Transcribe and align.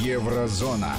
Еврозона. 0.00 0.94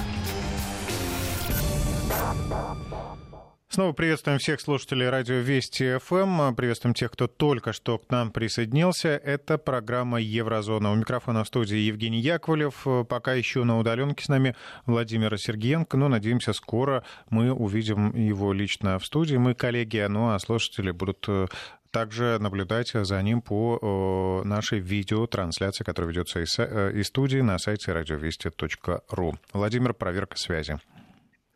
Снова 3.68 3.92
приветствуем 3.92 4.38
всех 4.38 4.60
слушателей 4.60 5.08
радио 5.08 5.36
Вести 5.36 5.98
ФМ. 5.98 6.54
Приветствуем 6.54 6.94
тех, 6.94 7.10
кто 7.10 7.26
только 7.26 7.72
что 7.72 7.98
к 7.98 8.08
нам 8.08 8.30
присоединился. 8.30 9.08
Это 9.08 9.58
программа 9.58 10.20
Еврозона. 10.20 10.92
У 10.92 10.94
микрофона 10.94 11.42
в 11.42 11.48
студии 11.48 11.78
Евгений 11.78 12.20
Яковлев. 12.20 12.86
Пока 13.08 13.34
еще 13.34 13.64
на 13.64 13.80
удаленке 13.80 14.24
с 14.24 14.28
нами 14.28 14.54
Владимир 14.86 15.36
Сергеенко. 15.36 15.96
Но 15.96 16.06
надеемся, 16.06 16.52
скоро 16.52 17.02
мы 17.30 17.52
увидим 17.52 18.14
его 18.14 18.52
лично 18.52 19.00
в 19.00 19.04
студии. 19.04 19.34
Мы 19.34 19.54
коллеги, 19.54 20.06
ну 20.08 20.30
а 20.30 20.38
слушатели 20.38 20.92
будут 20.92 21.24
э, 21.26 21.48
также 21.94 22.38
наблюдать 22.40 22.90
за 22.92 23.22
ним 23.22 23.40
по 23.40 24.42
нашей 24.44 24.80
видеотрансляции, 24.80 25.84
которая 25.84 26.10
ведется 26.10 26.40
из, 26.40 26.58
э, 26.58 26.92
из 26.92 27.06
студии 27.06 27.38
на 27.38 27.56
сайте 27.58 27.92
радиовести.ру. 27.92 29.34
Владимир, 29.52 29.94
проверка 29.94 30.36
связи. 30.36 30.76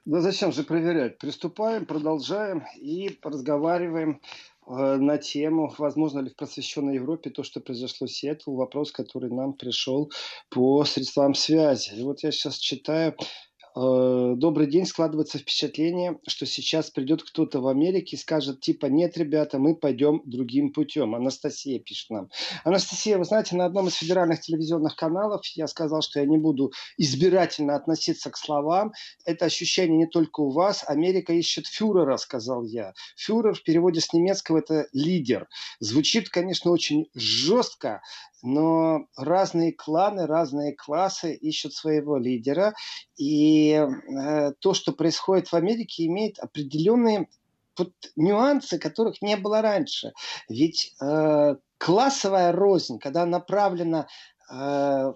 Да 0.04 0.20
зачем 0.20 0.52
же 0.52 0.62
проверять? 0.62 1.18
Приступаем, 1.18 1.86
продолжаем 1.86 2.62
и 2.80 3.18
разговариваем 3.22 4.20
э, 4.68 4.96
на 4.96 5.18
тему, 5.18 5.74
возможно 5.76 6.20
ли 6.20 6.30
в 6.30 6.36
просвещенной 6.36 6.94
Европе 6.94 7.30
то, 7.30 7.42
что 7.42 7.60
произошло 7.60 8.06
в 8.06 8.10
Сиэтле, 8.12 8.54
вопрос, 8.54 8.92
который 8.92 9.30
нам 9.30 9.54
пришел 9.54 10.12
по 10.50 10.84
средствам 10.84 11.34
связи. 11.34 11.94
И 11.98 12.02
вот 12.04 12.22
я 12.22 12.30
сейчас 12.30 12.58
читаю 12.58 13.16
Э, 13.16 13.47
добрый 13.74 14.66
день, 14.66 14.86
складывается 14.86 15.38
впечатление, 15.38 16.18
что 16.26 16.46
сейчас 16.46 16.90
придет 16.90 17.22
кто-то 17.22 17.60
в 17.60 17.68
Америке 17.68 18.16
и 18.16 18.18
скажет, 18.18 18.60
типа, 18.60 18.86
нет, 18.86 19.16
ребята, 19.16 19.58
мы 19.58 19.74
пойдем 19.74 20.22
другим 20.24 20.72
путем. 20.72 21.14
Анастасия 21.14 21.78
пишет 21.78 22.10
нам. 22.10 22.28
Анастасия, 22.64 23.18
вы 23.18 23.24
знаете, 23.24 23.56
на 23.56 23.64
одном 23.64 23.88
из 23.88 23.94
федеральных 23.94 24.40
телевизионных 24.40 24.96
каналов 24.96 25.44
я 25.54 25.66
сказал, 25.66 26.02
что 26.02 26.20
я 26.20 26.26
не 26.26 26.38
буду 26.38 26.72
избирательно 26.96 27.74
относиться 27.76 28.30
к 28.30 28.36
словам. 28.36 28.92
Это 29.24 29.44
ощущение 29.46 29.98
не 29.98 30.06
только 30.06 30.40
у 30.40 30.50
вас. 30.50 30.84
Америка 30.86 31.32
ищет 31.32 31.66
фюрера, 31.66 32.16
сказал 32.16 32.64
я. 32.64 32.92
Фюрер 33.16 33.54
в 33.54 33.62
переводе 33.62 34.00
с 34.00 34.12
немецкого 34.12 34.58
это 34.58 34.86
лидер. 34.92 35.48
Звучит, 35.80 36.28
конечно, 36.28 36.70
очень 36.70 37.08
жестко, 37.14 38.00
но 38.42 39.06
разные 39.16 39.72
кланы, 39.72 40.26
разные 40.26 40.74
классы 40.74 41.34
ищут 41.34 41.74
своего 41.74 42.16
лидера. 42.16 42.74
И 43.16 43.57
э, 43.66 44.52
то, 44.58 44.74
что 44.74 44.92
происходит 44.92 45.48
в 45.48 45.54
Америке, 45.54 46.06
имеет 46.06 46.38
определенные 46.38 47.28
вот 47.76 47.92
нюансы, 48.16 48.78
которых 48.78 49.22
не 49.22 49.36
было 49.36 49.62
раньше. 49.62 50.12
Ведь 50.48 50.94
э, 51.00 51.56
классовая 51.78 52.52
рознь, 52.52 52.98
когда 52.98 53.24
направлена 53.26 54.08
э, 54.50 55.12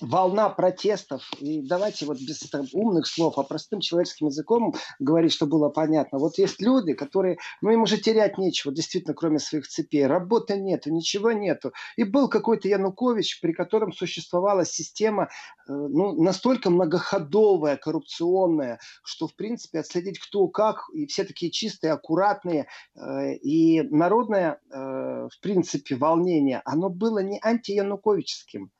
волна 0.00 0.48
протестов. 0.48 1.30
И 1.40 1.62
давайте 1.62 2.06
вот 2.06 2.18
без 2.20 2.40
там, 2.50 2.66
умных 2.72 3.06
слов, 3.06 3.38
а 3.38 3.42
простым 3.42 3.80
человеческим 3.80 4.26
языком 4.26 4.74
говорить, 4.98 5.32
что 5.32 5.46
было 5.46 5.68
понятно. 5.68 6.18
Вот 6.18 6.38
есть 6.38 6.60
люди, 6.60 6.94
которые, 6.94 7.38
ну 7.60 7.70
им 7.70 7.82
уже 7.82 7.98
терять 7.98 8.38
нечего, 8.38 8.72
действительно, 8.72 9.14
кроме 9.14 9.38
своих 9.38 9.66
цепей. 9.68 10.06
Работы 10.06 10.56
нету, 10.58 10.90
ничего 10.92 11.32
нету. 11.32 11.72
И 11.96 12.04
был 12.04 12.28
какой-то 12.28 12.68
Янукович, 12.68 13.40
при 13.40 13.52
котором 13.52 13.92
существовала 13.92 14.64
система 14.64 15.24
э, 15.24 15.72
ну, 15.72 16.20
настолько 16.22 16.70
многоходовая, 16.70 17.76
коррупционная, 17.76 18.78
что, 19.02 19.26
в 19.28 19.34
принципе, 19.34 19.80
отследить 19.80 20.18
кто 20.18 20.48
как, 20.48 20.84
и 20.94 21.06
все 21.06 21.24
такие 21.24 21.50
чистые, 21.50 21.92
аккуратные, 21.92 22.66
э, 22.96 23.34
и 23.34 23.82
народное, 23.82 24.60
э, 24.70 24.76
в 24.76 25.40
принципе, 25.40 25.96
волнение, 25.96 26.62
оно 26.64 26.88
было 26.88 27.20
не 27.22 27.38
антиянуковическим 27.42 28.70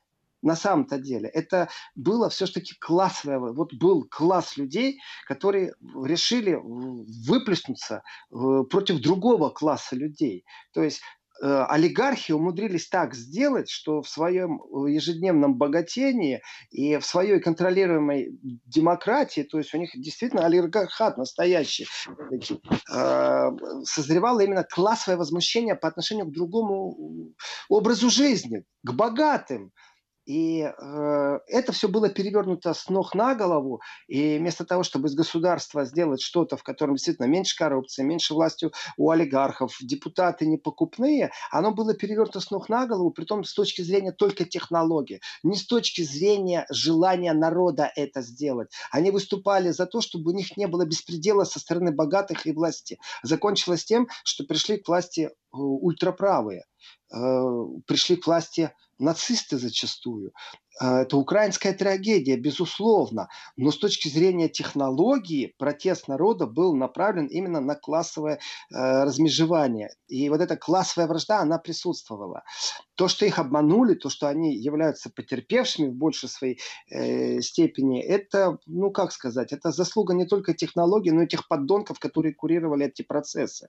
на 0.42 0.56
самом-то 0.56 0.98
деле. 0.98 1.28
Это 1.28 1.68
было 1.94 2.28
все-таки 2.30 2.74
классовое. 2.78 3.52
Вот 3.52 3.74
был 3.74 4.06
класс 4.10 4.56
людей, 4.56 5.00
которые 5.26 5.74
решили 6.04 6.58
выплеснуться 6.62 8.02
э, 8.30 8.62
против 8.70 9.00
другого 9.00 9.50
класса 9.50 9.96
людей. 9.96 10.44
То 10.72 10.82
есть 10.82 11.02
э, 11.42 11.64
олигархи 11.68 12.32
умудрились 12.32 12.88
так 12.88 13.14
сделать, 13.14 13.68
что 13.68 14.02
в 14.02 14.08
своем 14.08 14.62
э, 14.62 14.90
ежедневном 14.92 15.56
богатении 15.56 16.42
и 16.70 16.96
в 16.96 17.04
своей 17.04 17.40
контролируемой 17.40 18.38
демократии, 18.66 19.42
то 19.42 19.58
есть 19.58 19.74
у 19.74 19.78
них 19.78 19.90
действительно 19.94 20.46
олигархат 20.46 21.18
настоящий, 21.18 21.86
созревало 23.84 24.40
именно 24.40 24.64
классовое 24.64 25.18
возмущение 25.18 25.74
по 25.74 25.88
отношению 25.88 26.26
к 26.26 26.32
другому 26.32 27.34
образу 27.68 28.10
жизни, 28.10 28.64
к 28.82 28.92
богатым. 28.92 29.72
И 30.30 30.60
э, 30.60 31.38
это 31.48 31.72
все 31.72 31.88
было 31.88 32.08
перевернуто 32.08 32.72
с 32.72 32.88
ног 32.88 33.16
на 33.16 33.34
голову. 33.34 33.80
И 34.06 34.38
вместо 34.38 34.64
того, 34.64 34.84
чтобы 34.84 35.08
из 35.08 35.16
государства 35.16 35.84
сделать 35.84 36.22
что-то, 36.22 36.56
в 36.56 36.62
котором 36.62 36.94
действительно 36.94 37.26
меньше 37.26 37.56
коррупции, 37.56 38.04
меньше 38.04 38.34
власти 38.34 38.70
у 38.96 39.10
олигархов, 39.10 39.76
депутаты 39.80 40.46
непокупные, 40.46 41.32
оно 41.50 41.74
было 41.74 41.94
перевернуто 41.94 42.38
с 42.38 42.52
ног 42.52 42.68
на 42.68 42.86
голову, 42.86 43.10
при 43.10 43.24
том 43.24 43.42
с 43.42 43.52
точки 43.52 43.82
зрения 43.82 44.12
только 44.12 44.44
технологии, 44.44 45.20
не 45.42 45.56
с 45.56 45.66
точки 45.66 46.02
зрения 46.02 46.64
желания 46.70 47.32
народа 47.32 47.90
это 47.96 48.20
сделать. 48.20 48.70
Они 48.92 49.10
выступали 49.10 49.70
за 49.70 49.86
то, 49.86 50.00
чтобы 50.00 50.30
у 50.30 50.34
них 50.36 50.56
не 50.56 50.68
было 50.68 50.86
беспредела 50.86 51.42
со 51.42 51.58
стороны 51.58 51.90
богатых 51.90 52.46
и 52.46 52.52
власти. 52.52 53.00
Закончилось 53.24 53.84
тем, 53.84 54.06
что 54.22 54.44
пришли 54.44 54.76
к 54.76 54.86
власти 54.86 55.22
э, 55.22 55.30
ультраправые, 55.52 56.66
э, 57.12 57.16
пришли 57.84 58.14
к 58.14 58.28
власти 58.28 58.70
нацисты 59.00 59.58
зачастую. 59.58 60.32
А, 60.80 61.02
это 61.02 61.18
украинская 61.18 61.74
трагедия, 61.74 62.36
безусловно. 62.36 63.28
Но 63.56 63.70
с 63.70 63.78
точки 63.78 64.08
зрения 64.08 64.48
технологии 64.48 65.54
протест 65.58 66.08
народа 66.08 66.46
был 66.46 66.74
направлен 66.74 67.26
именно 67.26 67.60
на 67.60 67.74
классовое 67.74 68.36
э, 68.36 69.04
размежевание. 69.04 69.90
И 70.08 70.28
вот 70.30 70.40
эта 70.40 70.56
классовая 70.56 71.06
вражда, 71.06 71.40
она 71.40 71.58
присутствовала. 71.58 72.44
То, 72.94 73.08
что 73.08 73.26
их 73.26 73.38
обманули, 73.38 73.94
то, 73.94 74.08
что 74.08 74.26
они 74.28 74.56
являются 74.56 75.10
потерпевшими 75.10 75.88
в 75.88 75.94
большей 75.94 76.30
своей 76.30 76.58
э, 76.90 77.40
степени, 77.42 78.02
это, 78.02 78.58
ну 78.66 78.90
как 78.90 79.12
сказать, 79.12 79.52
это 79.52 79.72
заслуга 79.72 80.14
не 80.14 80.24
только 80.24 80.54
технологий, 80.54 81.10
но 81.10 81.22
и 81.22 81.28
тех 81.28 81.46
поддонков, 81.46 81.98
которые 81.98 82.34
курировали 82.34 82.86
эти 82.86 83.02
процессы. 83.02 83.68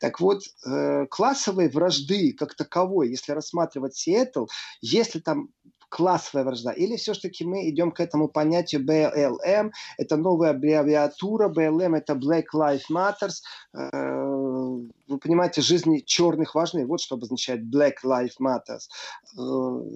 Так 0.00 0.20
вот, 0.20 0.42
э, 0.64 1.06
классовой 1.06 1.68
вражды 1.68 2.32
как 2.32 2.54
таковой, 2.54 3.10
если 3.10 3.32
рассматривать 3.32 3.96
Сиэтл, 3.96 4.46
если 4.80 5.18
там 5.18 5.48
классовая 5.92 6.44
вражда? 6.44 6.72
Или 6.72 6.96
все-таки 6.96 7.44
мы 7.44 7.68
идем 7.68 7.92
к 7.92 8.00
этому 8.00 8.28
понятию 8.28 8.84
BLM, 8.84 9.70
это 9.98 10.16
новая 10.16 10.50
аббревиатура, 10.50 11.50
BLM 11.50 11.94
это 11.96 12.14
Black 12.14 12.46
Lives 12.54 12.88
Matters, 12.90 13.42
э, 13.74 13.90
вы 15.08 15.18
понимаете, 15.18 15.60
жизни 15.60 16.02
черных 16.04 16.54
важны, 16.54 16.86
вот 16.86 17.00
что 17.00 17.16
обозначает 17.16 17.62
Black 17.62 17.96
Lives 18.04 18.38
Matters. 18.40 18.88
Э, 19.36 19.40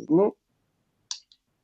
ну, 0.09 0.35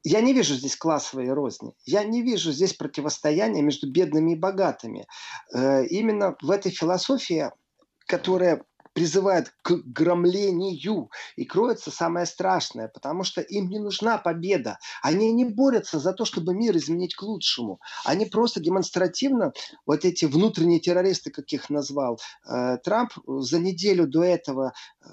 я 0.05 0.21
не 0.23 0.33
вижу 0.33 0.55
здесь 0.55 0.77
классовой 0.77 1.31
розни. 1.33 1.75
Я 1.85 2.03
не 2.03 2.23
вижу 2.23 2.53
здесь 2.53 2.73
противостояния 2.73 3.63
между 3.63 3.89
бедными 3.89 4.33
и 4.33 4.37
богатыми. 4.37 5.07
Э, 5.55 5.85
именно 5.85 6.37
в 6.41 6.51
этой 6.51 6.73
философии, 6.73 7.51
которая 8.07 8.65
призывает 8.93 9.55
к 9.63 9.73
громлению. 9.85 11.11
И 11.37 11.45
кроется 11.45 11.91
самое 11.91 12.27
страшное, 12.27 12.89
потому 12.89 13.25
что 13.25 13.41
им 13.41 13.69
не 13.69 13.79
нужна 13.79 14.19
победа. 14.19 14.79
Они 15.03 15.33
не 15.33 15.45
борются 15.45 15.99
за 15.99 16.13
то, 16.13 16.25
чтобы 16.25 16.55
мир 16.55 16.77
изменить 16.77 17.15
к 17.15 17.23
лучшему. 17.23 17.81
Они 18.05 18.27
просто 18.27 18.61
демонстративно, 18.61 19.53
вот 19.87 20.05
эти 20.05 20.25
внутренние 20.25 20.81
террористы, 20.81 21.31
как 21.31 21.53
их 21.53 21.71
назвал 21.71 22.21
э, 22.47 22.79
Трамп, 22.79 23.13
за 23.27 23.59
неделю 23.59 24.07
до 24.07 24.23
этого 24.23 24.73
э, 25.05 25.09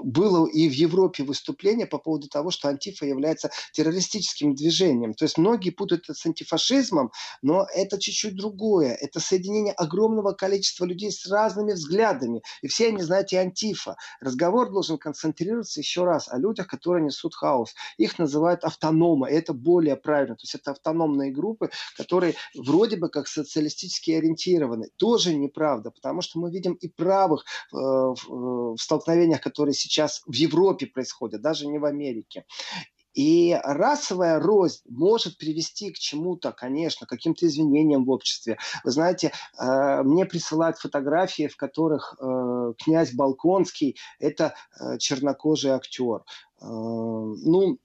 было 0.00 0.46
и 0.46 0.68
в 0.68 0.72
Европе 0.72 1.24
выступление 1.24 1.86
по 1.86 1.98
поводу 1.98 2.28
того, 2.28 2.50
что 2.50 2.68
антифа 2.68 3.06
является 3.06 3.50
террористическим 3.72 4.54
движением. 4.54 5.14
То 5.14 5.24
есть 5.24 5.38
многие 5.38 5.70
путают 5.70 6.04
это 6.04 6.14
с 6.14 6.26
антифашизмом, 6.26 7.10
но 7.42 7.66
это 7.74 7.98
чуть-чуть 8.00 8.36
другое. 8.36 8.94
Это 8.94 9.20
соединение 9.20 9.72
огромного 9.72 10.32
количества 10.32 10.84
людей 10.84 11.10
с 11.10 11.26
разными 11.26 11.72
взглядами 11.72 11.87
взглядами. 11.88 12.42
И 12.62 12.68
все 12.68 12.88
они, 12.88 13.02
знаете, 13.02 13.38
антифа. 13.38 13.96
Разговор 14.20 14.70
должен 14.70 14.98
концентрироваться 14.98 15.80
еще 15.80 16.04
раз 16.04 16.28
о 16.28 16.38
людях, 16.38 16.66
которые 16.66 17.04
несут 17.04 17.34
хаос. 17.34 17.74
Их 17.96 18.18
называют 18.18 18.64
автономы. 18.64 19.30
И 19.30 19.34
это 19.34 19.52
более 19.52 19.96
правильно. 19.96 20.36
То 20.36 20.42
есть 20.42 20.54
это 20.54 20.72
автономные 20.72 21.32
группы, 21.32 21.70
которые 21.96 22.34
вроде 22.54 22.96
бы 22.96 23.08
как 23.08 23.28
социалистически 23.28 24.12
ориентированы. 24.12 24.88
Тоже 24.96 25.34
неправда, 25.34 25.90
потому 25.90 26.20
что 26.22 26.38
мы 26.38 26.50
видим 26.50 26.74
и 26.74 26.88
правых 26.88 27.44
э, 27.72 27.76
э, 27.76 27.78
в 27.78 28.76
столкновениях, 28.78 29.40
которые 29.40 29.74
сейчас 29.74 30.22
в 30.26 30.34
Европе 30.34 30.86
происходят, 30.86 31.40
даже 31.40 31.66
не 31.66 31.78
в 31.78 31.84
Америке. 31.84 32.44
И 33.18 33.58
расовая 33.64 34.38
рознь 34.38 34.80
может 34.88 35.38
привести 35.38 35.90
к 35.90 35.98
чему-то, 35.98 36.52
конечно, 36.52 37.04
каким-то 37.04 37.48
извинениям 37.48 38.04
в 38.04 38.10
обществе. 38.10 38.58
Вы 38.84 38.92
знаете, 38.92 39.32
э, 39.58 40.02
мне 40.04 40.24
присылают 40.24 40.78
фотографии, 40.78 41.48
в 41.48 41.56
которых 41.56 42.14
э, 42.20 42.74
князь 42.78 43.12
Балконский– 43.12 43.96
это 44.20 44.54
э, 44.78 44.98
чернокожий 44.98 45.72
актер. 45.72 46.22
Ну, 46.60 47.78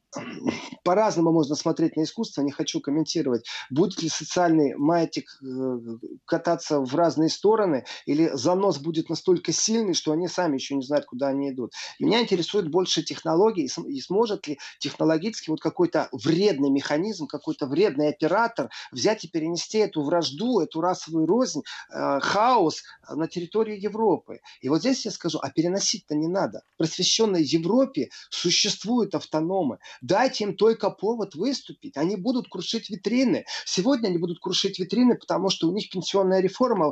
по-разному 0.84 1.32
можно 1.32 1.56
смотреть 1.56 1.96
на 1.96 2.04
искусство, 2.04 2.42
не 2.42 2.52
хочу 2.52 2.80
комментировать. 2.82 3.46
Будет 3.70 4.02
ли 4.02 4.10
социальный 4.10 4.76
маятник 4.76 5.30
э, 5.42 5.80
кататься 6.26 6.80
в 6.80 6.96
разные 6.96 7.30
стороны, 7.30 7.86
или 8.06 8.32
занос 8.34 8.80
будет 8.80 9.10
настолько 9.10 9.52
сильный, 9.52 9.94
что 9.94 10.12
они 10.12 10.28
сами 10.28 10.56
еще 10.56 10.76
не 10.76 10.84
знают, 10.84 11.06
куда 11.06 11.30
они 11.30 11.50
идут. 11.50 11.74
Меня 12.00 12.22
интересует 12.22 12.70
больше 12.70 13.04
технологии, 13.04 13.70
и 13.88 14.02
сможет 14.02 14.48
ли 14.48 14.60
технологически 14.80 15.50
вот 15.50 15.62
какой-то 15.62 16.10
вредный 16.12 16.70
механизм, 16.70 17.28
какой-то 17.28 17.66
вредный 17.66 18.10
оператор 18.10 18.70
взять 18.92 19.24
и 19.24 19.28
перенести 19.28 19.78
эту 19.80 20.02
вражду, 20.02 20.60
эту 20.60 20.82
расовую 20.82 21.26
рознь, 21.26 21.64
э, 21.90 22.20
хаос 22.20 22.84
на 23.10 23.28
территорию 23.28 23.80
Европы. 23.80 24.42
И 24.62 24.70
вот 24.70 24.80
здесь 24.80 25.06
я 25.06 25.12
скажу, 25.12 25.40
а 25.42 25.50
переносить-то 25.50 26.16
не 26.16 26.28
надо. 26.28 26.64
В 26.76 26.78
просвещенной 26.78 27.44
Европе 27.44 28.10
существуют 28.30 29.16
автономы. 29.16 29.80
Дайте 30.04 30.44
им 30.44 30.58
только 30.58 30.90
повод 30.90 31.34
выступить. 31.34 31.96
Они 31.96 32.18
будут 32.18 32.50
крушить 32.50 32.90
витрины. 32.90 33.46
Сегодня 33.66 34.10
они 34.10 34.18
будут 34.18 34.40
крушить 34.40 34.78
витрины, 34.78 35.16
потому 35.16 35.50
что 35.50 35.70
у 35.70 35.74
них 35.74 35.90
пенсионная 35.90 36.42
реформа 36.42 36.90
э, 36.90 36.92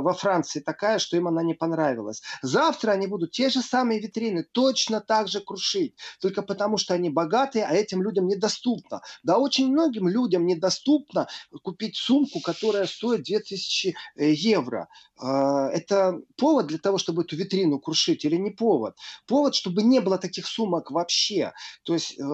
во 0.00 0.12
Франции 0.12 0.58
такая, 0.58 0.98
что 0.98 1.16
им 1.16 1.28
она 1.28 1.44
не 1.44 1.54
понравилась. 1.54 2.20
Завтра 2.42 2.90
они 2.90 3.06
будут 3.06 3.30
те 3.30 3.48
же 3.48 3.62
самые 3.62 4.00
витрины 4.00 4.42
точно 4.42 5.00
так 5.00 5.28
же 5.28 5.40
крушить. 5.40 5.94
Только 6.20 6.42
потому, 6.42 6.78
что 6.78 6.94
они 6.94 7.10
богатые, 7.10 7.64
а 7.64 7.74
этим 7.74 8.02
людям 8.02 8.26
недоступно. 8.26 9.02
Да, 9.22 9.38
очень 9.38 9.70
многим 9.70 10.08
людям 10.08 10.44
недоступно 10.44 11.28
купить 11.62 11.96
сумку, 11.96 12.40
которая 12.40 12.86
стоит 12.86 13.22
2000 13.22 13.94
э, 14.16 14.32
евро. 14.32 14.88
Э, 15.22 15.68
это 15.72 16.20
повод 16.36 16.66
для 16.66 16.78
того, 16.78 16.98
чтобы 16.98 17.22
эту 17.22 17.36
витрину 17.36 17.78
крушить 17.78 18.24
или 18.24 18.34
не 18.34 18.50
повод? 18.50 18.96
Повод, 19.28 19.54
чтобы 19.54 19.84
не 19.84 20.00
было 20.00 20.18
таких 20.18 20.48
сумок 20.48 20.90
вообще. 20.90 21.52
То 21.84 21.94
есть 21.94 22.18
э, 22.18 22.31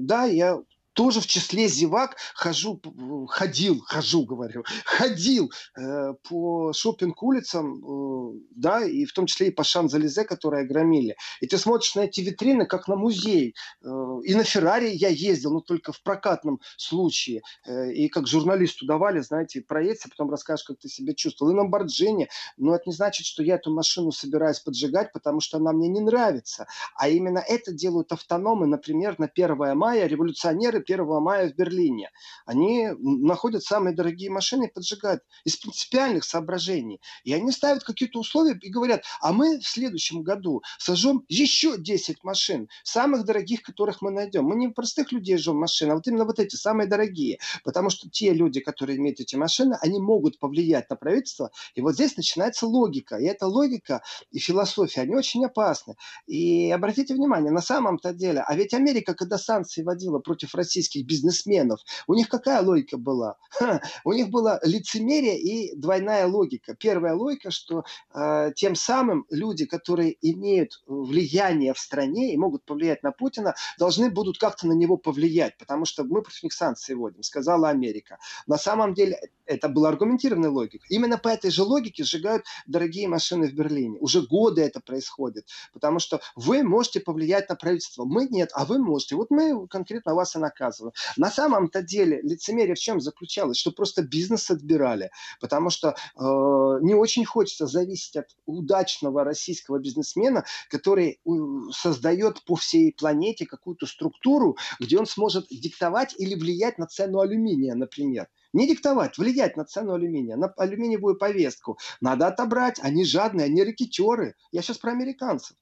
да, 0.00 0.24
я 0.24 0.60
тоже 0.92 1.20
в 1.20 1.26
числе 1.26 1.68
зевак 1.68 2.16
хожу, 2.34 2.80
ходил, 3.28 3.80
хожу, 3.86 4.24
говорю, 4.24 4.64
ходил 4.84 5.50
э, 5.78 6.14
по 6.28 6.72
шопинг-улицам, 6.72 7.76
э, 7.78 8.40
да, 8.56 8.84
и 8.84 9.04
в 9.04 9.12
том 9.12 9.26
числе 9.26 9.48
и 9.48 9.50
по 9.50 9.64
Шанзализе, 9.64 10.24
которые 10.24 10.66
громили. 10.66 11.16
И 11.40 11.46
ты 11.46 11.58
смотришь 11.58 11.94
на 11.94 12.00
эти 12.00 12.20
витрины, 12.20 12.66
как 12.66 12.88
на 12.88 12.96
музей. 12.96 13.54
Э, 13.82 13.88
и 14.24 14.34
на 14.34 14.44
Феррари 14.44 14.90
я 14.90 15.08
ездил, 15.08 15.52
но 15.52 15.60
только 15.60 15.92
в 15.92 16.02
прокатном 16.02 16.60
случае. 16.76 17.42
Э, 17.66 17.92
и 17.92 18.08
как 18.08 18.26
журналисту 18.26 18.86
давали, 18.86 19.20
знаете, 19.20 19.62
проедься, 19.62 20.08
потом 20.08 20.30
расскажешь, 20.30 20.64
как 20.64 20.78
ты 20.78 20.88
себя 20.88 21.14
чувствовал. 21.14 21.52
И 21.52 21.54
на 21.54 21.62
Lamborghini, 21.62 22.26
но 22.56 22.74
это 22.74 22.84
не 22.86 22.92
значит, 22.92 23.26
что 23.26 23.42
я 23.42 23.54
эту 23.54 23.72
машину 23.72 24.12
собираюсь 24.12 24.60
поджигать, 24.60 25.12
потому 25.12 25.40
что 25.40 25.58
она 25.58 25.72
мне 25.72 25.88
не 25.88 26.00
нравится. 26.00 26.66
А 26.96 27.08
именно 27.08 27.38
это 27.38 27.72
делают 27.72 28.12
автономы, 28.12 28.66
например, 28.66 29.16
на 29.18 29.26
1 29.26 29.76
мая 29.76 30.06
революционеры 30.06 30.79
1 30.86 31.04
мая 31.20 31.50
в 31.50 31.54
Берлине. 31.54 32.10
Они 32.46 32.88
находят 32.98 33.62
самые 33.62 33.94
дорогие 33.94 34.30
машины 34.30 34.66
и 34.66 34.72
поджигают 34.72 35.22
из 35.44 35.56
принципиальных 35.56 36.24
соображений. 36.24 37.00
И 37.24 37.32
они 37.32 37.52
ставят 37.52 37.84
какие-то 37.84 38.18
условия 38.18 38.58
и 38.60 38.70
говорят, 38.70 39.04
а 39.20 39.32
мы 39.32 39.58
в 39.58 39.66
следующем 39.66 40.22
году 40.22 40.62
сожжем 40.78 41.24
еще 41.28 41.78
10 41.78 42.24
машин, 42.24 42.68
самых 42.82 43.24
дорогих, 43.24 43.62
которых 43.62 44.02
мы 44.02 44.10
найдем. 44.10 44.44
Мы 44.44 44.56
не 44.56 44.68
простых 44.68 45.12
людей 45.12 45.36
жжем 45.36 45.56
машины, 45.56 45.92
а 45.92 45.94
вот 45.94 46.06
именно 46.06 46.24
вот 46.24 46.38
эти 46.38 46.56
самые 46.56 46.86
дорогие. 46.86 47.38
Потому 47.64 47.90
что 47.90 48.08
те 48.08 48.32
люди, 48.32 48.60
которые 48.60 48.98
имеют 48.98 49.20
эти 49.20 49.36
машины, 49.36 49.76
они 49.80 50.00
могут 50.00 50.38
повлиять 50.38 50.88
на 50.90 50.96
правительство. 50.96 51.50
И 51.74 51.80
вот 51.80 51.94
здесь 51.94 52.16
начинается 52.16 52.66
логика. 52.66 53.16
И 53.16 53.24
эта 53.24 53.46
логика 53.46 54.02
и 54.30 54.38
философия, 54.38 55.02
они 55.02 55.14
очень 55.14 55.44
опасны. 55.44 55.96
И 56.26 56.70
обратите 56.70 57.14
внимание, 57.14 57.50
на 57.50 57.60
самом-то 57.60 58.12
деле, 58.12 58.40
а 58.46 58.54
ведь 58.54 58.74
Америка, 58.74 59.14
когда 59.14 59.38
санкции 59.38 59.82
вводила 59.82 60.18
против 60.18 60.54
России, 60.54 60.69
российских 60.70 61.04
бизнесменов, 61.04 61.80
у 62.06 62.14
них 62.14 62.28
какая 62.28 62.62
логика 62.62 62.96
была? 62.96 63.36
Ха, 63.50 63.80
у 64.04 64.12
них 64.12 64.28
было 64.30 64.60
лицемерие 64.62 65.38
и 65.40 65.74
двойная 65.74 66.26
логика. 66.26 66.74
Первая 66.74 67.14
логика, 67.14 67.50
что 67.50 67.84
э, 68.14 68.52
тем 68.54 68.76
самым 68.76 69.26
люди, 69.30 69.66
которые 69.66 70.16
имеют 70.22 70.82
влияние 70.86 71.74
в 71.74 71.78
стране 71.78 72.32
и 72.32 72.36
могут 72.36 72.64
повлиять 72.64 73.02
на 73.02 73.10
Путина, 73.10 73.54
должны 73.78 74.10
будут 74.10 74.38
как-то 74.38 74.68
на 74.68 74.72
него 74.72 74.96
повлиять, 74.96 75.58
потому 75.58 75.84
что 75.84 76.04
мы 76.04 76.22
против 76.22 76.44
них 76.44 76.52
санкции 76.52 76.94
вводим, 76.94 77.24
сказала 77.24 77.68
Америка. 77.68 78.18
На 78.46 78.56
самом 78.56 78.94
деле 78.94 79.18
это 79.46 79.68
была 79.68 79.88
аргументированная 79.88 80.50
логика. 80.50 80.84
Именно 80.88 81.18
по 81.18 81.28
этой 81.28 81.50
же 81.50 81.64
логике 81.64 82.04
сжигают 82.04 82.44
дорогие 82.66 83.08
машины 83.08 83.48
в 83.48 83.54
Берлине. 83.54 83.98
Уже 83.98 84.22
годы 84.22 84.62
это 84.62 84.80
происходит, 84.80 85.48
потому 85.72 85.98
что 85.98 86.20
вы 86.36 86.62
можете 86.62 87.00
повлиять 87.00 87.48
на 87.48 87.56
правительство, 87.56 88.04
мы 88.04 88.28
нет, 88.28 88.50
а 88.54 88.64
вы 88.64 88.78
можете. 88.78 89.16
Вот 89.16 89.30
мы 89.30 89.66
конкретно 89.66 90.14
вас 90.14 90.36
и 90.36 90.38
наказываем 90.38 90.59
рассказываю. 90.60 90.92
На 91.16 91.30
самом-то 91.30 91.82
деле 91.82 92.20
лицемерие 92.22 92.74
в 92.74 92.78
чем 92.78 93.00
заключалось? 93.00 93.58
Что 93.58 93.72
просто 93.72 94.02
бизнес 94.02 94.50
отбирали, 94.50 95.10
потому 95.40 95.70
что 95.70 95.88
э, 95.90 95.94
не 96.16 96.94
очень 96.94 97.24
хочется 97.24 97.66
зависеть 97.66 98.16
от 98.16 98.26
удачного 98.46 99.24
российского 99.24 99.78
бизнесмена, 99.78 100.44
который 100.68 101.20
э, 101.24 101.30
создает 101.72 102.44
по 102.44 102.56
всей 102.56 102.92
планете 102.92 103.46
какую-то 103.46 103.86
структуру, 103.86 104.56
где 104.78 104.98
он 104.98 105.06
сможет 105.06 105.46
диктовать 105.50 106.14
или 106.18 106.34
влиять 106.34 106.78
на 106.78 106.86
цену 106.86 107.20
алюминия, 107.20 107.74
например. 107.74 108.28
Не 108.52 108.66
диктовать, 108.66 109.16
влиять 109.16 109.56
на 109.56 109.64
цену 109.64 109.94
алюминия, 109.94 110.36
на 110.36 110.48
алюминиевую 110.56 111.16
повестку. 111.16 111.78
Надо 112.00 112.26
отобрать, 112.26 112.80
они 112.82 113.04
жадные, 113.04 113.46
они 113.46 113.64
рекетеры. 113.64 114.34
Я 114.50 114.62
сейчас 114.62 114.78
про 114.78 114.90
американцев. 114.90 115.56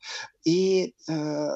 И 0.44 0.94
э, 1.06 1.48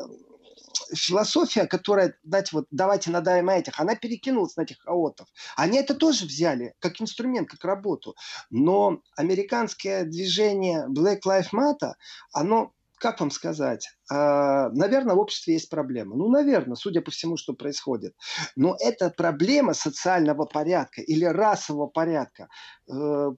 философия, 0.95 1.67
которая, 1.67 2.17
дать 2.23 2.53
вот, 2.53 2.67
давайте 2.71 3.11
надаем 3.11 3.49
этих, 3.49 3.79
она 3.79 3.95
перекинулась 3.95 4.57
на 4.57 4.63
этих 4.63 4.81
хаотов. 4.81 5.29
Они 5.57 5.79
это 5.79 5.95
тоже 5.95 6.27
взяли 6.27 6.75
как 6.79 7.01
инструмент, 7.01 7.49
как 7.49 7.65
работу. 7.65 8.15
Но 8.51 9.01
американское 9.17 10.05
движение 10.05 10.87
Black 10.89 11.21
Lives 11.27 11.51
Matter, 11.53 11.93
оно 12.33 12.73
как 13.03 13.19
вам 13.19 13.33
сказать, 13.33 13.89
а, 14.09 14.69
наверное, 14.71 15.17
в 15.17 15.19
обществе 15.19 15.55
есть 15.55 15.69
проблема. 15.69 16.15
Ну, 16.15 16.29
наверное, 16.29 16.77
судя 16.77 17.01
по 17.03 17.11
всему, 17.11 17.37
что 17.37 17.53
происходит. 17.53 18.15
Но 18.55 18.77
это 18.79 19.11
проблема 19.11 19.75
социального 19.75 20.45
порядка 20.45 21.03
или 21.03 21.25
расового 21.25 21.89
порядка 21.89 22.49
э, 22.89 23.31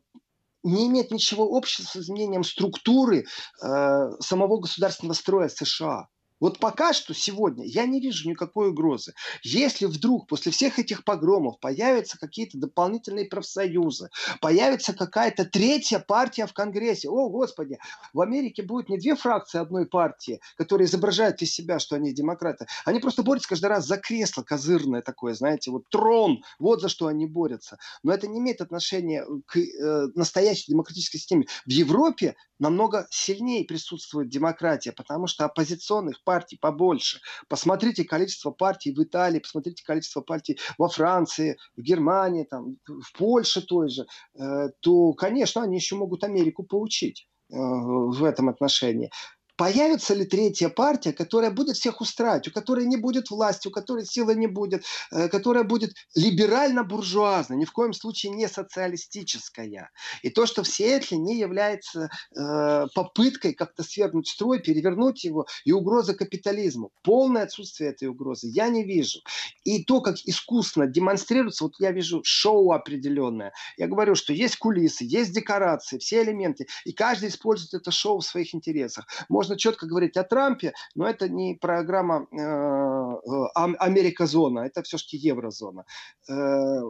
не 0.65 0.87
имеет 0.89 1.11
ничего 1.11 1.57
общего 1.57 1.87
с 1.87 1.97
изменением 1.97 2.45
структуры 2.45 3.25
э, 3.63 4.11
самого 4.21 4.59
государственного 4.59 5.15
строя 5.15 5.49
США. 5.49 6.09
Вот 6.45 6.59
пока 6.59 6.93
что 6.93 7.15
сегодня 7.15 7.65
я 7.65 7.87
не 7.87 8.03
вижу 8.03 8.29
никакой 8.29 8.69
угрозы. 8.69 9.15
Если 9.43 9.87
вдруг 9.87 10.27
после 10.27 10.53
всех 10.53 10.79
этих 10.79 11.03
погромов 11.03 11.59
появятся 11.59 12.19
какие-то 12.19 12.59
дополнительные 12.59 13.25
профсоюзы, 13.25 14.11
появится 14.43 14.93
какая-то 14.93 15.47
третья 15.47 16.01
партия 16.01 16.47
в 16.47 16.53
Конгрессе, 16.53 17.09
о, 17.09 17.31
Господи, 17.31 17.79
в 18.13 18.21
Америке 18.21 18.63
будет 18.63 18.91
не 18.91 18.99
две 18.99 19.17
фракции 19.17 19.59
одной 19.59 19.87
партии, 19.87 20.39
которые 20.59 20.85
изображают 20.85 21.41
из 21.41 21.51
себя, 21.51 21.79
что 21.79 21.97
они 21.97 22.13
демократы. 22.13 22.67
Они 22.85 23.01
просто 23.01 23.23
борются 23.23 23.49
каждый 23.49 23.69
раз 23.69 23.87
за 23.87 23.97
кресло 23.97 24.43
козырное 24.43 25.01
такое, 25.01 25.33
знаете, 25.33 25.71
вот 25.71 25.89
трон, 25.89 26.43
вот 26.59 26.83
за 26.83 26.91
что 26.91 27.07
они 27.07 27.25
борются. 27.25 27.79
Но 28.03 28.13
это 28.13 28.27
не 28.27 28.41
имеет 28.41 28.61
отношения 28.61 29.25
к 29.47 29.57
э, 29.57 30.09
настоящей 30.15 30.73
демократической 30.73 31.17
системе. 31.17 31.47
В 31.65 31.71
Европе 31.71 32.37
намного 32.59 33.07
сильнее 33.11 33.65
присутствует 33.65 34.29
демократия, 34.29 34.93
потому 34.93 35.27
что 35.27 35.47
оппозиционных 35.47 36.23
партий 36.23 36.34
партий 36.35 36.59
побольше. 36.61 37.21
Посмотрите 37.49 38.05
количество 38.05 38.51
партий 38.51 38.93
в 38.93 39.01
Италии, 39.01 39.39
посмотрите 39.39 39.85
количество 39.85 40.21
партий 40.21 40.59
во 40.79 40.89
Франции, 40.89 41.57
в 41.77 41.81
Германии, 41.81 42.45
там, 42.45 42.77
в 42.87 43.17
Польше 43.17 43.63
той 43.63 43.89
же, 43.89 44.05
э, 44.35 44.69
то, 44.81 45.13
конечно, 45.13 45.63
они 45.63 45.77
еще 45.77 45.95
могут 45.95 46.25
Америку 46.25 46.65
получить 46.65 47.29
э, 47.51 47.55
в 47.55 48.25
этом 48.25 48.49
отношении. 48.49 49.11
Появится 49.57 50.15
ли 50.15 50.25
третья 50.25 50.69
партия, 50.69 51.13
которая 51.13 51.51
будет 51.53 51.77
всех 51.77 52.01
устраивать, 52.01 52.49
у 52.49 52.51
которой 52.51 52.87
не 52.87 52.97
будет 52.97 53.31
власти, 53.31 53.69
у 53.69 53.71
которой 53.71 54.05
силы 54.05 54.35
не 54.35 54.49
будет, 54.49 54.85
э, 55.13 55.29
которая 55.29 55.63
будет 55.63 55.95
либерально-буржуазной, 56.17 57.57
ни 57.57 57.65
в 57.65 57.73
коем 57.73 57.93
случае 57.93 58.33
не 58.33 58.49
социалистическая. 58.49 59.91
И 60.23 60.31
то, 60.31 60.47
что 60.47 60.65
в 60.65 60.69
Сиэтле 60.69 61.19
не 61.19 61.39
является 61.39 62.11
э, 62.37 62.87
попыткой 62.95 63.55
как-то 63.55 63.85
свергнуть 63.85 64.29
строй, 64.29 64.61
перевернуть 64.61 65.23
его 65.23 65.47
и 65.65 65.73
угроза 65.73 66.15
капитализму. 66.15 66.91
Полное 67.03 67.45
отсутствие 67.45 67.91
этой 67.91 68.09
угрозы 68.09 68.49
я 68.49 68.69
не 68.69 68.85
вижу. 68.85 69.21
И 69.63 69.85
то, 69.85 70.01
как 70.01 70.17
искусно 70.25 70.87
демонстрируется, 70.89 71.65
вот 71.65 71.75
я 71.79 71.93
вижу 71.93 72.23
шоу 72.25 72.73
определенное. 72.73 73.53
Я 73.77 73.87
говорю, 73.87 74.17
что 74.17 74.33
есть 74.33 74.57
кулисы, 74.57 75.05
есть 75.05 75.33
декорации, 75.33 75.99
все 75.99 76.23
элементы, 76.25 76.67
и 76.85 76.93
каждый 76.93 77.29
использует 77.29 77.75
это 77.75 77.93
шоу 77.93 78.19
в 78.19 78.25
своих 78.25 78.53
интересах 78.55 79.07
можно 79.45 79.59
четко 79.59 79.87
говорить 79.87 80.17
о 80.17 80.25
Трампе, 80.25 80.73
но 80.95 81.07
это 81.07 81.29
не 81.29 81.55
программа 81.55 82.27
э, 82.33 82.37
э 82.37 83.75
Америка-зона, 83.79 84.61
это 84.61 84.83
все-таки 84.83 85.19
еврозона. 85.19 85.85
Э, 86.29 86.81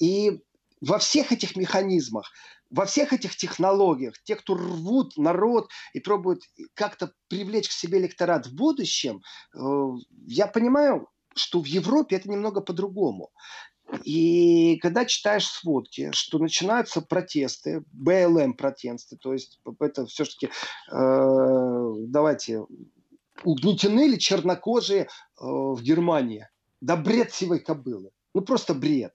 и 0.00 0.40
во 0.80 0.98
всех 0.98 1.30
этих 1.30 1.56
механизмах, 1.56 2.32
во 2.70 2.84
всех 2.84 3.12
этих 3.12 3.36
технологиях, 3.36 4.14
те, 4.24 4.34
кто 4.34 4.54
рвут 4.54 5.16
народ 5.16 5.70
и 5.92 6.00
пробуют 6.00 6.42
как-то 6.74 7.12
привлечь 7.28 7.68
к 7.68 7.72
себе 7.72 7.98
электорат 7.98 8.46
в 8.46 8.54
будущем, 8.54 9.22
я 10.26 10.46
понимаю, 10.46 11.08
что 11.34 11.60
в 11.60 11.66
Европе 11.66 12.16
это 12.16 12.30
немного 12.30 12.60
по-другому. 12.60 13.30
И 14.04 14.76
когда 14.76 15.04
читаешь 15.04 15.46
сводки, 15.46 16.10
что 16.12 16.38
начинаются 16.38 17.00
протесты, 17.00 17.82
БЛМ 17.92 18.54
протесты, 18.54 19.16
то 19.16 19.32
есть 19.32 19.60
это 19.80 20.06
все-таки, 20.06 20.50
э, 20.92 21.92
давайте, 22.06 22.64
угнетены 23.44 24.08
ли 24.08 24.18
чернокожие 24.18 25.02
э, 25.02 25.06
в 25.40 25.80
Германии? 25.82 26.48
Да 26.80 26.96
бред 26.96 27.32
сивой 27.32 27.60
кобылы. 27.60 28.10
Ну 28.34 28.42
просто 28.42 28.74
бред. 28.74 29.12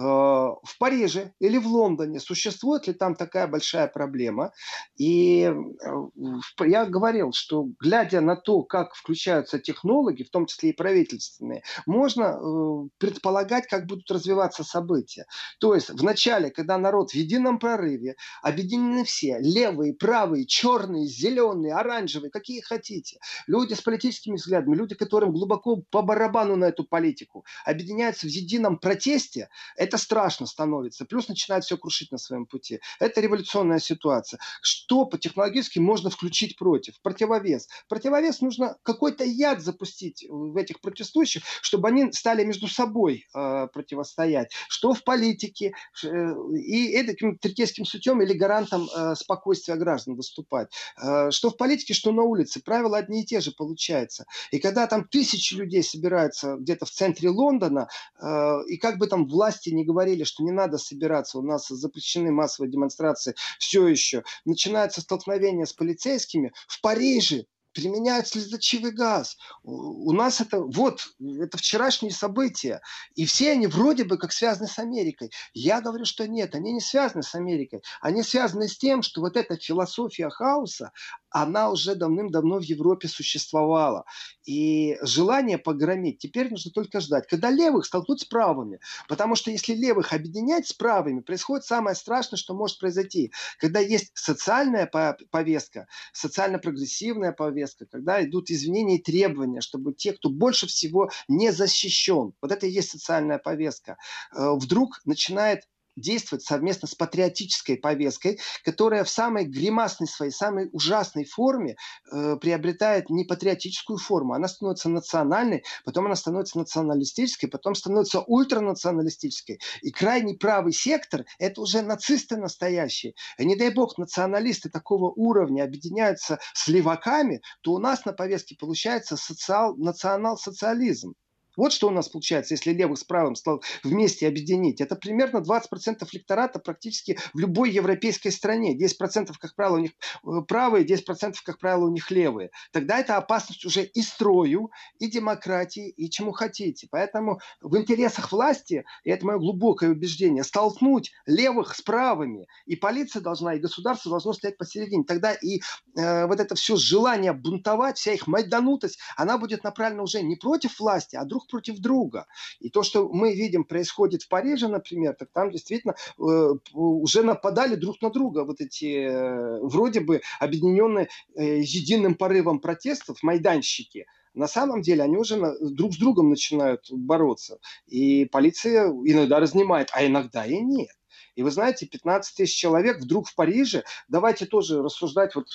Э, 0.00 0.02
в 0.02 0.78
Париже 0.78 1.34
или 1.40 1.58
в 1.58 1.66
Лондоне 1.66 2.20
существует 2.20 2.86
ли 2.86 2.94
там 2.94 3.14
такая 3.14 3.46
большая 3.46 3.86
проблема. 3.86 4.52
И 4.96 5.42
э, 5.42 6.64
я 6.64 6.86
говорил, 6.86 7.32
что 7.34 7.68
глядя 7.78 8.22
на 8.22 8.36
то, 8.36 8.62
как 8.62 8.94
включаются 8.94 9.58
технологии, 9.58 10.22
в 10.22 10.30
том 10.30 10.46
числе 10.46 10.70
и 10.70 10.72
правительственные, 10.72 11.64
можно 11.84 12.22
э, 12.22 12.88
предполагать, 12.96 13.66
как 13.66 13.84
будут 13.86 14.10
развиваться 14.10 14.64
события. 14.64 15.26
То 15.58 15.74
есть 15.74 15.90
вначале, 15.90 16.50
когда 16.50 16.78
народ 16.78 17.10
в 17.10 17.14
едином 17.14 17.58
прорыве, 17.58 18.16
объединены 18.40 19.04
все, 19.04 19.38
левые, 19.38 19.92
правые, 19.92 20.46
черные, 20.46 21.04
зеленые, 21.04 21.74
оранжевые, 21.74 22.30
какие 22.30 22.62
хотите, 22.62 23.18
люди 23.46 23.74
с 23.74 23.82
политическими 23.82 24.36
взглядами, 24.36 24.76
люди, 24.76 24.94
которым 24.94 25.32
глубоко 25.32 25.82
по 25.90 26.00
барабану 26.00 26.56
на 26.56 26.66
эту 26.66 26.84
политику, 26.84 27.44
объединяются 27.66 28.26
в 28.26 28.30
едином 28.30 28.78
протесте, 28.78 29.50
это 29.76 29.89
страшно 29.98 30.46
становится. 30.46 31.04
Плюс 31.04 31.28
начинает 31.28 31.64
все 31.64 31.76
крушить 31.76 32.12
на 32.12 32.18
своем 32.18 32.46
пути. 32.46 32.80
Это 32.98 33.20
революционная 33.20 33.78
ситуация. 33.78 34.40
Что 34.62 35.04
по 35.06 35.18
технологически 35.18 35.78
можно 35.78 36.10
включить 36.10 36.56
против? 36.56 37.00
Противовес. 37.02 37.68
Противовес 37.88 38.40
нужно 38.40 38.76
какой-то 38.82 39.24
яд 39.24 39.60
запустить 39.60 40.24
в 40.28 40.56
этих 40.56 40.80
протестующих, 40.80 41.42
чтобы 41.62 41.88
они 41.88 42.12
стали 42.12 42.44
между 42.44 42.68
собой 42.68 43.26
э, 43.34 43.66
противостоять. 43.72 44.52
Что 44.68 44.94
в 44.94 45.04
политике 45.04 45.72
э, 46.04 46.08
и 46.54 47.02
таким 47.02 47.38
третейским 47.38 47.84
сутем 47.84 48.22
или 48.22 48.32
гарантом 48.32 48.88
э, 48.88 49.14
спокойствия 49.14 49.76
граждан 49.76 50.16
выступать. 50.16 50.72
Э, 51.02 51.30
что 51.30 51.50
в 51.50 51.56
политике, 51.56 51.94
что 51.94 52.12
на 52.12 52.22
улице. 52.22 52.62
Правила 52.62 52.98
одни 52.98 53.22
и 53.22 53.24
те 53.24 53.40
же 53.40 53.52
получаются. 53.52 54.24
И 54.50 54.58
когда 54.58 54.86
там 54.86 55.06
тысячи 55.08 55.54
людей 55.54 55.82
собираются 55.82 56.56
где-то 56.56 56.86
в 56.86 56.90
центре 56.90 57.28
Лондона, 57.28 57.88
э, 58.20 58.26
и 58.68 58.76
как 58.76 58.98
бы 58.98 59.06
там 59.06 59.26
власти 59.26 59.69
власти 59.70 59.74
не 59.74 59.84
говорили, 59.84 60.24
что 60.24 60.42
не 60.42 60.52
надо 60.52 60.78
собираться, 60.78 61.38
у 61.38 61.42
нас 61.42 61.68
запрещены 61.68 62.32
массовые 62.32 62.70
демонстрации 62.70 63.34
все 63.58 63.86
еще. 63.88 64.22
Начинается 64.44 65.00
столкновение 65.00 65.66
с 65.66 65.72
полицейскими. 65.72 66.52
В 66.68 66.80
Париже 66.80 67.46
применяют 67.72 68.28
слезоточивый 68.28 68.92
газ. 68.92 69.36
У 69.62 70.12
нас 70.12 70.40
это, 70.40 70.60
вот, 70.60 71.08
это 71.20 71.56
вчерашние 71.58 72.12
события. 72.12 72.80
И 73.14 73.24
все 73.26 73.52
они 73.52 73.66
вроде 73.66 74.04
бы 74.04 74.18
как 74.18 74.32
связаны 74.32 74.68
с 74.68 74.78
Америкой. 74.78 75.30
Я 75.54 75.80
говорю, 75.80 76.04
что 76.04 76.26
нет, 76.26 76.54
они 76.54 76.72
не 76.72 76.80
связаны 76.80 77.22
с 77.22 77.34
Америкой. 77.34 77.82
Они 78.00 78.22
связаны 78.22 78.68
с 78.68 78.76
тем, 78.76 79.02
что 79.02 79.20
вот 79.20 79.36
эта 79.36 79.56
философия 79.56 80.28
хаоса, 80.30 80.92
она 81.30 81.70
уже 81.70 81.94
давным-давно 81.94 82.58
в 82.58 82.62
Европе 82.62 83.06
существовала. 83.06 84.04
И 84.44 84.98
желание 85.02 85.58
погромить 85.58 86.18
теперь 86.18 86.50
нужно 86.50 86.72
только 86.72 87.00
ждать, 87.00 87.28
когда 87.28 87.50
левых 87.50 87.86
столкнуть 87.86 88.22
с 88.22 88.24
правыми. 88.24 88.80
Потому 89.08 89.36
что 89.36 89.50
если 89.50 89.74
левых 89.74 90.12
объединять 90.12 90.66
с 90.66 90.72
правыми, 90.72 91.20
происходит 91.20 91.64
самое 91.64 91.94
страшное, 91.94 92.36
что 92.36 92.54
может 92.54 92.78
произойти. 92.78 93.32
Когда 93.58 93.78
есть 93.78 94.10
социальная 94.14 94.90
повестка, 95.30 95.86
социально-прогрессивная 96.12 97.32
повестка, 97.32 97.59
когда 97.86 98.22
идут 98.24 98.50
извинения 98.50 98.96
и 98.96 99.02
требования, 99.02 99.60
чтобы 99.60 99.92
те, 99.92 100.12
кто 100.12 100.30
больше 100.30 100.66
всего 100.66 101.10
не 101.28 101.52
защищен, 101.52 102.34
вот 102.40 102.52
это 102.52 102.66
и 102.66 102.70
есть 102.70 102.90
социальная 102.90 103.38
повестка, 103.38 103.96
э, 104.34 104.52
вдруг 104.54 105.00
начинает 105.04 105.64
действовать 106.00 106.44
совместно 106.44 106.88
с 106.88 106.94
патриотической 106.94 107.76
повесткой, 107.76 108.40
которая 108.64 109.04
в 109.04 109.10
самой 109.10 109.44
гримасной 109.44 110.08
своей, 110.08 110.32
самой 110.32 110.68
ужасной 110.72 111.24
форме 111.24 111.76
э, 112.10 112.36
приобретает 112.36 113.10
не 113.10 113.24
патриотическую 113.24 113.98
форму, 113.98 114.34
она 114.34 114.48
становится 114.48 114.88
национальной, 114.88 115.64
потом 115.84 116.06
она 116.06 116.16
становится 116.16 116.58
националистической, 116.58 117.48
потом 117.48 117.74
становится 117.74 118.20
ультранационалистической. 118.20 119.60
И 119.82 119.90
крайний 119.90 120.36
правый 120.36 120.72
сектор– 120.72 121.24
это 121.38 121.60
уже 121.60 121.82
нацисты 121.82 122.36
настоящие. 122.36 123.14
И 123.38 123.44
не 123.44 123.56
дай 123.56 123.70
бог 123.70 123.98
националисты 123.98 124.70
такого 124.70 125.12
уровня 125.14 125.64
объединяются 125.64 126.38
с 126.54 126.68
леваками, 126.68 127.40
то 127.62 127.72
у 127.72 127.78
нас 127.78 128.04
на 128.04 128.12
повестке 128.12 128.56
получается 128.58 129.16
социал, 129.16 129.76
национал-социализм. 129.76 131.14
Вот 131.60 131.74
что 131.74 131.88
у 131.88 131.90
нас 131.90 132.08
получается, 132.08 132.54
если 132.54 132.72
левых 132.72 132.98
с 132.98 133.04
правым 133.04 133.34
стал 133.34 133.62
вместе 133.84 134.26
объединить. 134.26 134.80
Это 134.80 134.96
примерно 134.96 135.42
20% 135.42 136.08
электората 136.10 136.58
практически 136.58 137.18
в 137.34 137.38
любой 137.38 137.70
европейской 137.70 138.30
стране. 138.30 138.74
10% 138.74 139.34
как 139.38 139.54
правило 139.54 139.76
у 139.76 139.80
них 139.80 139.90
э, 140.24 140.40
правые, 140.48 140.86
10% 140.86 141.34
как 141.44 141.58
правило 141.58 141.84
у 141.84 141.92
них 141.92 142.10
левые. 142.10 142.48
Тогда 142.72 142.98
это 142.98 143.18
опасность 143.18 143.66
уже 143.66 143.82
и 143.82 144.00
строю, 144.00 144.70
и 144.98 145.10
демократии, 145.10 145.90
и 145.90 146.08
чему 146.08 146.32
хотите. 146.32 146.88
Поэтому 146.90 147.40
в 147.60 147.76
интересах 147.76 148.32
власти, 148.32 148.86
и 149.04 149.10
это 149.10 149.26
мое 149.26 149.36
глубокое 149.36 149.90
убеждение, 149.90 150.44
столкнуть 150.44 151.12
левых 151.26 151.76
с 151.76 151.82
правыми. 151.82 152.46
И 152.64 152.74
полиция 152.74 153.20
должна, 153.20 153.52
и 153.52 153.58
государство 153.58 154.08
должно 154.08 154.32
стоять 154.32 154.56
посередине. 154.56 155.04
Тогда 155.04 155.34
и 155.34 155.60
э, 155.94 156.24
вот 156.26 156.40
это 156.40 156.54
все 156.54 156.76
желание 156.76 157.34
бунтовать, 157.34 157.98
вся 157.98 158.14
их 158.14 158.26
майданутость, 158.26 158.98
она 159.18 159.36
будет 159.36 159.62
направлена 159.62 160.04
уже 160.04 160.22
не 160.22 160.36
против 160.36 160.80
власти, 160.80 161.16
а 161.16 161.26
друг 161.26 161.49
против 161.50 161.78
друга. 161.78 162.26
И 162.60 162.70
то, 162.70 162.82
что 162.82 163.08
мы 163.08 163.34
видим 163.34 163.64
происходит 163.64 164.22
в 164.22 164.28
Париже, 164.28 164.68
например, 164.68 165.14
так 165.14 165.30
там 165.32 165.50
действительно 165.50 165.94
э, 166.18 166.54
уже 166.72 167.22
нападали 167.22 167.74
друг 167.74 168.00
на 168.02 168.10
друга 168.10 168.44
вот 168.44 168.60
эти 168.60 169.06
э, 169.06 169.60
вроде 169.60 170.00
бы 170.00 170.22
объединенные 170.38 171.08
э, 171.36 171.60
единым 171.60 172.14
порывом 172.14 172.60
протестов 172.60 173.22
майданщики. 173.22 174.06
На 174.34 174.46
самом 174.46 174.82
деле 174.82 175.02
они 175.02 175.16
уже 175.16 175.36
друг 175.60 175.94
с 175.94 175.98
другом 175.98 176.30
начинают 176.30 176.86
бороться. 176.90 177.58
И 177.86 178.26
полиция 178.26 178.88
иногда 178.88 179.40
разнимает, 179.40 179.90
а 179.92 180.06
иногда 180.06 180.46
и 180.46 180.60
нет. 180.60 180.96
И 181.34 181.42
вы 181.42 181.50
знаете, 181.50 181.86
15 181.86 182.36
тысяч 182.36 182.54
человек 182.54 183.00
вдруг 183.00 183.28
в 183.28 183.34
Париже, 183.34 183.84
давайте 184.08 184.46
тоже 184.46 184.82
рассуждать 184.82 185.34
вот 185.34 185.46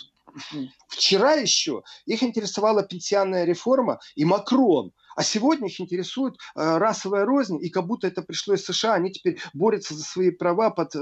вчера 0.87 1.33
еще 1.33 1.83
их 2.05 2.23
интересовала 2.23 2.83
пенсионная 2.83 3.45
реформа 3.45 3.99
и 4.15 4.25
Макрон– 4.25 4.91
а 5.15 5.23
сегодня 5.23 5.67
их 5.67 5.79
интересует 5.79 6.35
э, 6.55 6.77
расовая 6.77 7.25
рознь, 7.25 7.57
и 7.61 7.69
как 7.69 7.87
будто 7.87 8.07
это 8.07 8.21
пришло 8.21 8.53
из 8.53 8.65
США, 8.65 8.95
они 8.95 9.11
теперь 9.11 9.39
борются 9.53 9.93
за 9.93 10.03
свои 10.03 10.29
права 10.29 10.69
под 10.69 10.95
э, 10.95 10.99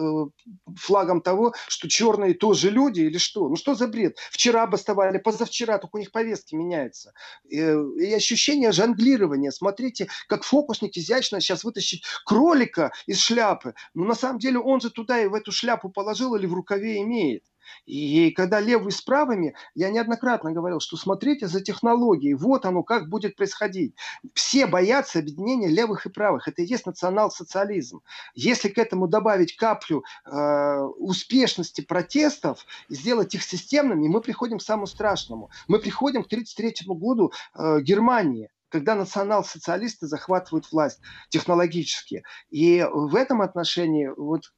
флагом 0.76 1.22
того, 1.22 1.54
что 1.68 1.90
черные 1.90 2.36
тоже 2.36 2.70
люди 2.70 3.02
или 3.02 3.18
что? 3.18 3.50
Ну 3.50 3.56
что 3.56 3.74
за 3.74 3.88
бред? 3.88 4.18
Вчера 4.32 4.68
бастовали, 4.68 5.18
позавчера, 5.18 5.80
только 5.80 5.96
у 5.96 6.00
них 6.00 6.12
повестки 6.12 6.54
меняются. 6.54 7.14
И, 7.46 7.58
и 7.58 8.14
ощущение 8.14 8.72
жонглирования. 8.72 9.52
Смотрите, 9.52 10.08
как 10.28 10.44
фокусник 10.44 10.96
изящно 10.96 11.42
сейчас 11.42 11.64
вытащить 11.64 12.04
кролика 12.26 12.92
из 13.08 13.20
шляпы. 13.20 13.74
Но 13.96 14.06
на 14.06 14.16
самом 14.16 14.38
деле 14.38 14.60
он 14.60 14.80
же 14.80 14.92
туда 14.92 15.22
и 15.22 15.28
в 15.28 15.34
эту 15.34 15.52
шляпу 15.52 15.90
положил 15.90 16.36
или 16.36 16.46
в 16.46 16.54
рукаве 16.54 17.02
имеет. 17.02 17.44
И 17.86 18.32
когда 18.32 18.60
левый 18.60 18.92
с 18.92 19.02
правыми, 19.02 19.56
я 19.76 19.90
неоднократно 19.90 20.52
говорил, 20.52 20.80
что 20.80 20.98
смотрите 20.98 21.48
за 21.48 21.62
технологией, 21.62 22.34
вот 22.34 22.66
оно 22.66 22.84
как 22.84 23.10
будет 23.10 23.36
происходить. 23.36 23.96
Все 24.34 24.68
боятся 24.68 25.20
объединения 25.20 25.68
левых 25.68 26.06
и 26.06 26.10
правых. 26.10 26.48
Это 26.48 26.62
и 26.62 26.66
есть 26.66 26.86
национал-социализм. 26.86 28.02
Если 28.36 28.70
к 28.70 28.78
этому 28.78 29.08
добавить 29.08 29.56
каплю 29.56 30.04
э, 30.26 30.80
успешности 30.98 31.82
протестов 31.82 32.66
и 32.90 32.96
сделать 32.96 33.34
их 33.36 33.44
системными, 33.44 34.08
мы 34.08 34.22
приходим 34.22 34.60
к 34.60 34.64
самому 34.64 34.88
страшному. 34.88 35.50
Мы 35.68 35.80
приходим 35.80 36.24
к 36.24 36.28
1933 36.28 36.88
году 36.96 37.32
э, 37.56 37.82
Германии 37.82 38.50
когда 38.74 38.96
национал-социалисты 38.96 40.08
захватывают 40.08 40.72
власть 40.72 41.00
технологически. 41.30 42.24
И 42.50 42.84
в 42.92 43.16
этом 43.16 43.44
отношении 43.44 44.10
вот 44.18 44.52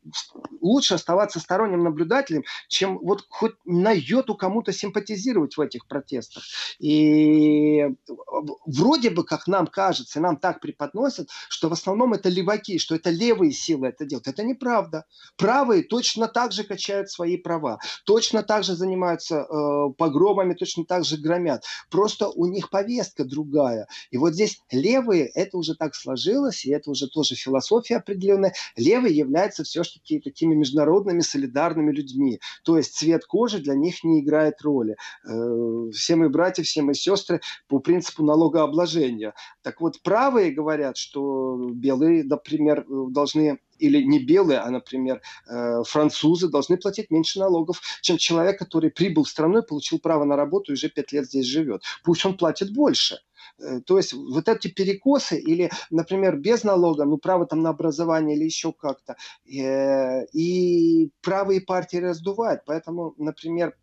лучше 0.62 0.94
оставаться 0.94 1.42
сторонним 1.42 1.84
наблюдателем, 1.84 2.46
чем 2.70 2.98
вот 3.00 3.26
хоть 3.30 3.56
на 3.66 3.92
йоту 3.92 4.36
кому-то 4.36 4.72
симпатизировать 4.72 5.58
в 5.58 5.62
этих 5.62 5.86
протестах. 5.86 6.44
И 6.80 7.84
вроде 8.66 9.10
бы, 9.10 9.26
как 9.26 9.48
нам 9.48 9.68
кажется, 9.68 10.22
нам 10.22 10.38
так 10.38 10.62
преподносят, 10.62 11.28
что 11.50 11.68
в 11.68 11.74
основном 11.74 12.14
это 12.14 12.30
леваки, 12.30 12.80
что 12.80 12.96
это 12.96 13.10
левые 13.10 13.52
силы 13.52 13.88
это 13.88 14.06
делают. 14.06 14.30
Это 14.30 14.44
неправда. 14.44 15.04
Правые 15.36 15.84
точно 15.84 16.30
так 16.30 16.54
же 16.54 16.64
качают 16.64 17.12
свои 17.12 17.36
права, 17.36 17.80
точно 18.06 18.44
так 18.44 18.64
же 18.64 18.76
занимаются 18.76 19.40
э, 19.40 19.94
погромами, 19.98 20.54
точно 20.54 20.86
так 20.86 21.04
же 21.04 21.18
громят. 21.18 21.66
Просто 21.90 22.30
у 22.30 22.46
них 22.46 22.70
повестка 22.70 23.26
другая. 23.26 23.90
И 24.12 24.18
вот 24.18 24.34
здесь 24.34 24.62
левые, 24.72 25.26
это 25.28 25.58
уже 25.58 25.76
так 25.76 25.96
сложилось, 25.96 26.66
и 26.66 26.72
это 26.72 26.92
уже 26.92 27.08
тоже 27.08 27.36
философия 27.36 27.98
определенная, 27.98 28.54
левые 28.76 29.16
являются 29.16 29.64
все-таки 29.64 30.20
такими 30.20 30.56
международными 30.56 31.22
солидарными 31.22 31.92
людьми. 31.92 32.40
То 32.64 32.78
есть 32.78 32.96
цвет 32.96 33.26
кожи 33.26 33.60
для 33.60 33.76
них 33.76 34.04
не 34.04 34.22
играет 34.22 34.62
роли. 34.62 34.96
Э, 35.28 35.90
все 35.94 36.16
мои 36.16 36.30
братья, 36.30 36.64
все 36.64 36.82
мои 36.82 36.96
сестры 36.96 37.42
по 37.68 37.80
принципу 37.80 38.24
налогообложения. 38.24 39.34
Так 39.62 39.82
вот, 39.82 40.02
правые 40.02 40.52
говорят, 40.52 40.98
что 40.98 41.70
белые, 41.74 42.24
например, 42.24 42.86
должны 43.10 43.60
или 43.80 44.02
не 44.04 44.20
белые, 44.20 44.60
а, 44.60 44.70
например, 44.70 45.22
э, 45.48 45.84
французы 45.84 46.48
должны 46.48 46.78
платить 46.78 47.12
меньше 47.12 47.40
налогов, 47.40 47.82
чем 48.02 48.18
человек, 48.18 48.60
который 48.60 48.90
прибыл 48.90 49.24
в 49.24 49.30
страну 49.30 49.60
и 49.60 49.68
получил 49.68 50.00
право 50.00 50.24
на 50.24 50.36
работу 50.36 50.72
и 50.72 50.76
уже 50.76 50.90
пять 50.90 51.12
лет 51.12 51.26
здесь 51.26 51.46
живет. 51.46 51.84
Пусть 52.04 52.26
он 52.26 52.38
платит 52.38 52.74
больше. 52.74 53.20
Э, 53.60 53.80
то 53.82 53.98
есть 53.98 54.14
вот 54.14 54.48
эти 54.48 54.68
перекосы 54.68 55.40
или, 55.40 55.72
например, 55.90 56.38
без 56.38 56.64
налога, 56.64 57.06
ну, 57.06 57.18
право 57.18 57.46
там 57.46 57.62
на 57.62 57.70
образование 57.70 58.36
или 58.36 58.46
еще 58.46 58.74
как-то, 58.74 59.16
э, 59.46 60.26
и 60.34 61.12
правые 61.22 61.62
партии 61.62 61.98
раздувают. 61.98 62.62
Поэтому, 62.66 63.14
например, 63.18 63.76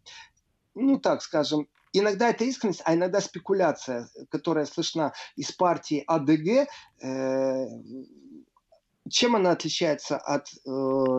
ну, 0.74 0.98
так 0.98 1.22
скажем, 1.22 1.68
иногда 1.92 2.30
это 2.30 2.44
искренность, 2.44 2.82
а 2.84 2.94
иногда 2.94 3.20
спекуляция, 3.20 4.08
которая 4.30 4.66
слышна 4.66 5.12
из 5.36 5.52
партии 5.52 6.04
АДГ, 6.06 6.68
чем 9.12 9.36
она 9.36 9.52
отличается 9.52 10.16
от 10.16 10.48
э, 10.48 10.70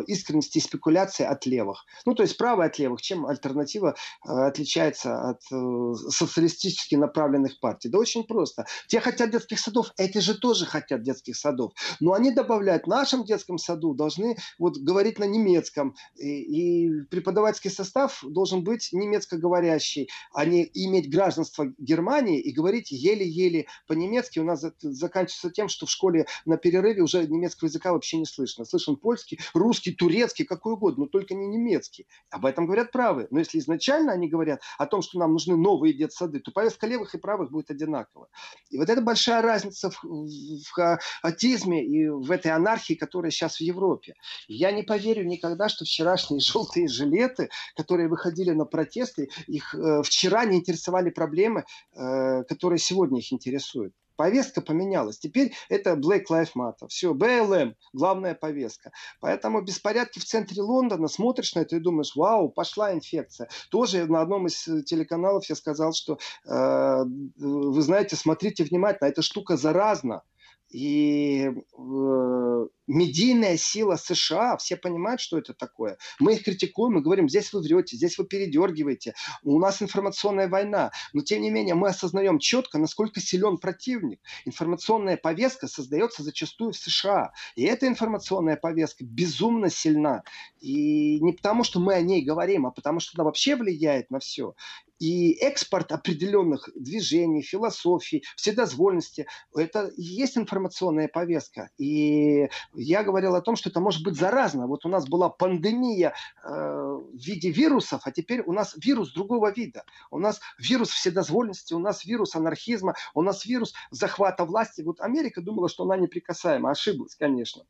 искренности 0.08 0.58
и 0.58 0.62
спекуляции 0.62 1.24
от 1.24 1.46
левых? 1.46 1.86
Ну, 2.06 2.16
то 2.16 2.24
есть 2.24 2.38
правая 2.38 2.68
от 2.68 2.80
левых, 2.80 3.02
чем 3.02 3.26
альтернатива 3.26 3.96
э, 4.26 4.30
отличается 4.30 5.30
от 5.30 5.42
э, 5.52 5.94
социалистически 6.10 6.96
направленных 6.96 7.60
партий? 7.60 7.90
Да 7.90 8.00
очень 8.00 8.24
просто. 8.24 8.66
Те 8.88 9.00
хотят 9.00 9.32
детских 9.32 9.60
садов, 9.60 9.92
эти 9.98 10.18
же 10.18 10.38
тоже 10.38 10.66
хотят 10.66 11.04
детских 11.04 11.36
садов. 11.36 11.74
Но 12.00 12.14
они 12.14 12.32
добавляют, 12.32 12.86
в 12.86 12.88
нашем 12.88 13.24
детском 13.24 13.58
саду 13.58 13.94
должны 13.94 14.38
вот, 14.58 14.78
говорить 14.78 15.20
на 15.20 15.26
немецком, 15.26 15.96
и, 16.16 16.88
и 16.88 17.02
преподавательский 17.12 17.70
состав 17.70 18.24
должен 18.28 18.64
быть 18.64 18.90
немецкоговорящий, 18.92 20.10
а 20.34 20.46
не 20.46 20.70
иметь 20.74 21.12
гражданство 21.12 21.72
Германии 21.78 22.40
и 22.40 22.52
говорить 22.52 22.92
еле-еле 22.92 23.68
по-немецки. 23.88 24.40
У 24.40 24.44
нас 24.44 24.66
заканчивается 24.82 25.52
тем, 25.52 25.70
что 25.70 25.86
в 25.86 25.92
школе 25.92 26.26
на 26.46 26.58
перерыве 26.58 27.04
уже 27.04 27.28
немецкого 27.28 27.68
языка 27.68 27.83
вообще 27.92 28.18
не 28.18 28.26
слышно. 28.26 28.66
Слышен 28.66 28.96
польский, 28.96 29.40
русский, 29.54 29.94
турецкий, 29.94 30.46
какой 30.46 30.74
угодно, 30.74 31.04
но 31.04 31.10
только 31.10 31.34
не 31.34 31.48
немецкий. 31.48 32.08
Об 32.30 32.46
этом 32.46 32.66
говорят 32.66 32.92
правые. 32.92 33.28
Но 33.32 33.40
если 33.40 33.60
изначально 33.60 34.14
они 34.14 34.30
говорят 34.30 34.62
о 34.78 34.86
том, 34.86 35.02
что 35.02 35.20
нам 35.20 35.34
нужны 35.34 35.58
новые 35.58 35.94
детсады, 35.94 36.40
то 36.40 36.52
повестка 36.52 36.88
левых 36.88 37.16
и 37.16 37.18
правых 37.18 37.52
будет 37.52 37.72
одинакова. 37.72 38.30
И 38.70 38.78
вот 38.78 38.90
это 38.90 39.02
большая 39.02 39.42
разница 39.42 39.90
в, 39.90 40.04
в 40.04 40.70
хаотизме 40.72 41.86
и 41.86 42.08
в 42.08 42.32
этой 42.32 42.52
анархии, 42.52 42.94
которая 42.94 43.32
сейчас 43.32 43.58
в 43.58 43.62
Европе. 43.62 44.14
Я 44.48 44.72
не 44.72 44.84
поверю 44.84 45.26
никогда, 45.26 45.70
что 45.70 45.86
вчерашние 45.86 46.40
желтые 46.54 46.88
жилеты, 46.88 47.50
которые 47.76 48.08
выходили 48.08 48.52
на 48.52 48.66
протесты, 48.66 49.30
их 49.48 49.76
э, 49.76 50.04
вчера 50.04 50.46
не 50.46 50.58
интересовали 50.58 51.10
проблемы, 51.10 51.66
э, 51.96 52.44
которые 52.44 52.80
сегодня 52.80 53.20
их 53.20 53.34
интересуют. 53.34 53.94
Повестка 54.16 54.62
поменялась. 54.62 55.18
Теперь 55.20 55.54
это 55.70 55.94
Black 55.94 56.24
Lives 56.30 56.52
Matter. 56.56 56.88
Все, 56.88 57.14
BLM, 57.14 57.74
главная 57.94 58.36
повестка. 58.36 58.92
Поэтому 59.20 59.62
беспорядки 59.62 60.20
в 60.20 60.26
центре 60.26 60.62
Лондона, 60.62 61.08
смотришь 61.08 61.56
на 61.56 61.62
это 61.62 61.76
и 61.76 61.80
думаешь, 61.80 62.16
вау, 62.16 62.50
пошла 62.50 62.94
инфекция. 62.94 63.50
Тоже 63.70 64.06
на 64.06 64.22
одном 64.22 64.48
из 64.48 64.68
э, 64.68 64.84
телеканалов 64.84 65.46
я 65.50 65.56
сказал, 65.56 65.94
что 65.94 66.20
э, 66.46 67.04
вы 67.38 67.82
знаете, 67.82 68.16
смотрите 68.16 68.64
внимательно, 68.64 69.08
эта 69.08 69.22
штука 69.22 69.58
заразна. 69.58 70.24
И 70.70 71.46
э, 71.46 72.68
медийная 72.88 73.58
сила 73.58 73.96
США, 73.96 74.58
все 74.58 74.76
понимают, 74.76 75.22
что 75.22 75.38
это 75.38 75.54
такое. 75.54 75.98
Мы 76.20 76.34
их 76.34 76.44
критикуем, 76.44 76.94
мы 76.94 77.02
говорим, 77.02 77.30
здесь 77.30 77.52
вы 77.54 77.62
врете, 77.62 77.96
здесь 77.96 78.18
вы 78.18 78.26
передергиваете, 78.26 79.14
у 79.44 79.60
нас 79.60 79.82
информационная 79.82 80.48
война. 80.48 80.92
Но 81.14 81.22
тем 81.22 81.42
не 81.42 81.50
менее 81.50 81.76
мы 81.76 81.90
осознаем 81.90 82.40
четко, 82.40 82.78
насколько 82.78 83.20
силен 83.20 83.58
противник. 83.58 84.20
Информационная 84.46 85.18
повестка 85.18 85.68
создается 85.68 86.24
зачастую 86.24 86.72
в 86.72 86.78
США. 86.78 87.32
И 87.56 87.64
эта 87.64 87.88
информационная 87.88 88.58
повестка 88.58 89.06
безумно 89.06 89.70
сильна. 89.70 90.24
И 90.60 91.20
не 91.20 91.34
потому, 91.34 91.64
что 91.64 91.80
мы 91.80 91.94
о 91.94 92.02
ней 92.02 92.24
говорим, 92.24 92.66
а 92.66 92.72
потому, 92.72 93.00
что 93.00 93.12
она 93.16 93.26
вообще 93.26 93.56
влияет 93.56 94.10
на 94.12 94.20
все. 94.20 94.56
И 95.00 95.34
экспорт 95.34 95.92
определенных 95.92 96.70
движений, 96.76 97.42
философий, 97.42 98.24
вседозволенности– 98.38 99.28
это 99.56 99.88
и 99.88 100.02
есть 100.02 100.38
информационная 100.38 101.10
повестка. 101.10 101.72
И 101.78 102.48
я 102.76 103.04
говорил 103.04 103.36
о 103.36 103.42
том, 103.42 103.56
что 103.56 103.70
это 103.70 103.80
может 103.80 104.04
быть 104.04 104.16
заразно. 104.16 104.68
Вот 104.68 104.86
у 104.86 104.90
нас 104.90 105.08
была 105.08 105.30
пандемия 105.30 106.14
э, 106.44 106.50
в 106.50 107.16
виде 107.16 107.50
вирусов, 107.50 108.02
а 108.06 108.12
теперь 108.12 108.42
у 108.42 108.54
нас 108.54 108.76
вирус 108.76 109.14
другого 109.14 109.52
вида. 109.52 109.84
У 110.12 110.20
нас 110.20 110.40
вирус 110.58 110.90
вседозволенности, 110.90 111.74
у 111.74 111.80
нас 111.80 112.06
вирус 112.06 112.36
анархизма, 112.36 112.96
у 113.14 113.22
нас 113.22 113.46
вирус 113.46 113.74
захвата 113.92 114.46
власти. 114.46 114.82
Вот 114.82 115.00
Америка 115.02 115.42
думала, 115.42 115.70
что 115.70 115.84
она 115.84 115.98
неприкасаема. 115.98 116.72
Ошиблась, 116.72 117.16
конечно. 117.16 117.64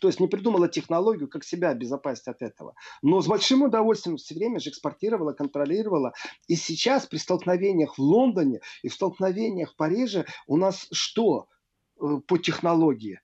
То 0.00 0.08
есть 0.08 0.20
не 0.20 0.26
придумала 0.26 0.68
технологию, 0.68 1.28
как 1.28 1.44
себя 1.44 1.70
обезопасить 1.70 2.28
от 2.28 2.42
этого. 2.42 2.74
Но 3.02 3.20
с 3.20 3.26
большим 3.26 3.62
удовольствием 3.62 4.16
все 4.16 4.34
время 4.34 4.58
же 4.58 4.70
экспортировала, 4.70 5.32
контролировала. 5.32 6.14
И 6.48 6.56
сейчас 6.56 7.06
при 7.06 7.18
столкновениях 7.18 7.98
в 7.98 8.00
Лондоне 8.00 8.60
и 8.82 8.88
в 8.88 8.94
столкновениях 8.94 9.72
в 9.72 9.76
Париже 9.76 10.26
у 10.46 10.56
нас 10.56 10.88
что 10.92 11.48
э, 12.00 12.20
по 12.26 12.38
технологии? 12.38 13.20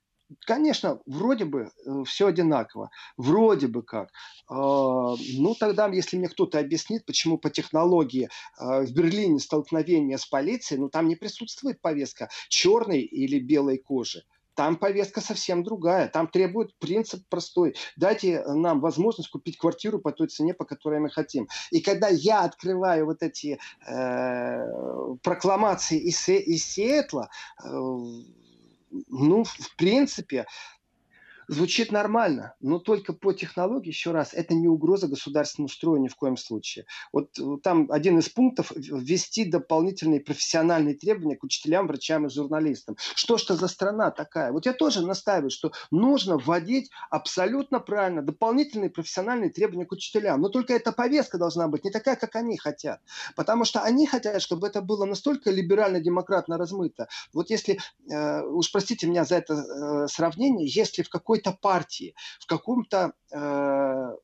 Конечно, 0.47 1.01
вроде 1.07 1.45
бы 1.47 1.71
э, 1.87 2.05
все 2.05 2.27
одинаково, 2.27 2.91
вроде 3.17 3.67
бы 3.67 3.83
как. 3.83 4.11
А, 4.49 5.15
ну, 5.17 5.55
тогда, 5.59 5.89
если 5.89 6.19
мне 6.19 6.29
кто-то 6.29 6.59
объяснит, 6.59 7.07
почему 7.07 7.39
по 7.39 7.49
технологии 7.49 8.29
а, 8.59 8.83
в 8.83 8.93
Берлине 8.93 9.41
столкновение 9.41 10.19
с 10.19 10.27
полицией, 10.27 10.81
ну, 10.81 10.91
там 10.91 11.09
не 11.09 11.17
присутствует 11.17 11.81
повестка 11.81 12.29
черной 12.49 13.01
или 13.01 13.39
белой 13.39 13.79
кожи. 13.79 14.25
Там 14.55 14.77
повестка 14.77 15.21
совсем 15.21 15.63
другая. 15.63 16.09
Там 16.09 16.27
требует 16.27 16.77
принцип 16.79 17.23
простой. 17.29 17.77
Дайте 17.97 18.43
нам 18.45 18.81
возможность 18.81 19.31
купить 19.31 19.57
квартиру 19.57 20.01
по 20.01 20.11
той 20.11 20.27
цене, 20.27 20.53
по 20.53 20.65
которой 20.65 20.99
мы 20.99 21.11
хотим. 21.11 21.47
И 21.71 21.81
когда 21.81 22.09
я 22.09 22.43
открываю 22.43 23.07
вот 23.07 23.23
эти 23.23 23.61
э, 23.87 25.17
прокламации 25.23 26.01
из, 26.01 26.29
из 26.29 26.65
Сиэтла, 26.65 27.31
э, 27.63 27.69
ну, 28.91 29.45
в 29.45 29.77
принципе, 29.77 30.47
звучит 31.49 31.91
нормально, 31.91 32.55
но 32.61 32.79
только 32.79 33.13
по 33.13 33.33
технологии, 33.33 33.89
еще 33.89 34.13
раз, 34.13 34.35
это 34.35 34.55
не 34.55 34.69
угроза 34.69 35.09
государственному 35.09 35.69
строю 35.69 36.01
ни 36.01 36.09
в 36.09 36.15
коем 36.15 36.37
случае. 36.37 36.85
Вот 37.13 37.39
э, 37.39 37.57
там 37.63 37.91
один 37.91 38.19
из 38.19 38.29
пунктов– 38.29 38.73
ввести 38.77 39.45
дополнительные 39.45 40.21
профессиональные 40.21 40.95
требования 40.95 41.37
к 41.37 41.45
учителям, 41.45 41.87
врачам 41.87 42.27
и 42.27 42.31
журналистам. 42.31 42.97
Что 43.15 43.39
что 43.39 43.55
за 43.57 43.69
страна 43.69 44.11
такая? 44.11 44.53
Вот 44.53 44.67
я 44.67 44.73
тоже 44.73 45.05
настаиваю, 45.07 45.51
что 45.51 45.73
нужно 45.91 46.37
вводить 46.37 46.91
абсолютно 47.11 47.81
правильно 47.81 48.23
дополнительные 48.23 48.91
профессиональные 48.91 49.51
требования 49.51 49.87
к 49.87 49.93
учителям. 49.93 50.41
Но 50.41 50.49
только 50.49 50.75
эта 50.75 50.93
повестка 50.93 51.39
должна 51.39 51.69
быть 51.69 51.85
не 51.85 51.91
такая, 51.91 52.17
как 52.17 52.37
они 52.37 52.59
хотят. 52.59 53.01
Потому 53.37 53.65
что 53.65 53.81
они 53.81 54.07
хотят, 54.07 54.43
чтобы 54.43 54.67
это 54.67 54.83
было 54.83 55.05
настолько 55.07 55.51
либерально-демократно 55.51 56.59
размыто. 56.59 57.09
Вот 57.33 57.51
если, 57.51 57.79
э, 58.11 58.43
уж 58.43 58.71
простите 58.71 59.07
меня 59.07 59.25
за 59.25 59.37
это 59.37 59.55
э, 59.55 60.07
сравнение, 60.09 60.69
если 60.69 61.03
в 61.03 61.09
какой 61.09 61.38
какой-то 61.39 61.59
партии, 61.61 62.15
в 62.41 62.47
каком-то 62.47 63.13
э, 63.31 63.37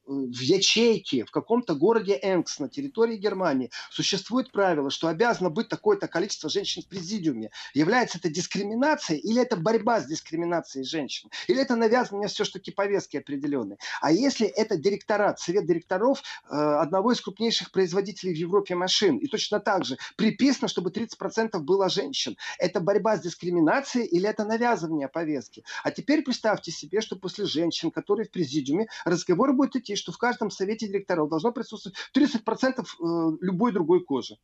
в 0.07 0.41
ячейке, 0.41 1.25
в 1.25 1.31
каком-то 1.31 1.75
городе 1.75 2.19
Энкс 2.23 2.59
на 2.59 2.69
территории 2.69 3.17
Германии 3.17 3.71
существует 3.91 4.53
правило, 4.53 4.91
что 4.91 5.09
обязано 5.09 5.51
быть 5.51 5.69
такое-то 5.69 6.09
количество 6.09 6.51
женщин 6.51 6.83
в 6.83 6.89
президиуме. 6.89 7.51
Является 7.75 8.19
это 8.19 8.29
дискриминацией 8.29 9.21
или 9.21 9.43
это 9.43 9.57
борьба 9.57 10.01
с 10.01 10.07
дискриминацией 10.07 10.85
женщин? 10.85 11.31
Или 11.49 11.63
это 11.63 11.77
навязывание 11.77 12.29
все-таки 12.29 12.71
повестки 12.71 13.17
определенной? 13.17 13.77
А 14.01 14.13
если 14.13 14.47
это 14.47 14.77
директорат, 14.77 15.39
совет 15.41 15.67
директоров 15.67 16.23
э, 16.51 16.55
одного 16.55 17.13
из 17.13 17.21
крупнейших 17.21 17.71
производителей 17.71 18.35
в 18.35 18.37
Европе 18.37 18.75
машин, 18.75 19.19
и 19.19 19.27
точно 19.27 19.61
так 19.61 19.85
же 19.85 19.97
приписано, 20.17 20.69
чтобы 20.69 20.91
30% 20.91 21.59
было 21.59 21.89
женщин, 21.89 22.37
это 22.59 22.81
борьба 22.81 23.17
с 23.17 23.21
дискриминацией 23.21 24.07
или 24.07 24.29
это 24.29 24.45
навязывание 24.45 25.09
повестки? 25.09 25.65
А 25.83 25.91
теперь 25.91 26.23
представьте 26.23 26.71
себе, 26.71 27.01
что 27.05 27.17
после 27.17 27.45
женщин, 27.45 27.91
которые 27.91 28.27
в 28.27 28.31
президиуме, 28.31 28.89
разговор 29.05 29.55
будет 29.55 29.77
идти, 29.77 29.97
что 29.97 30.13
в 30.13 30.19
каждом 30.19 30.51
совете 30.51 30.89
директоров 30.89 31.29
должно 31.29 31.53
присутствовать 31.53 31.97
30% 32.17 32.81
э, 32.81 33.37
любой 33.41 33.73
другой 33.73 34.05
кожи. 34.05 34.37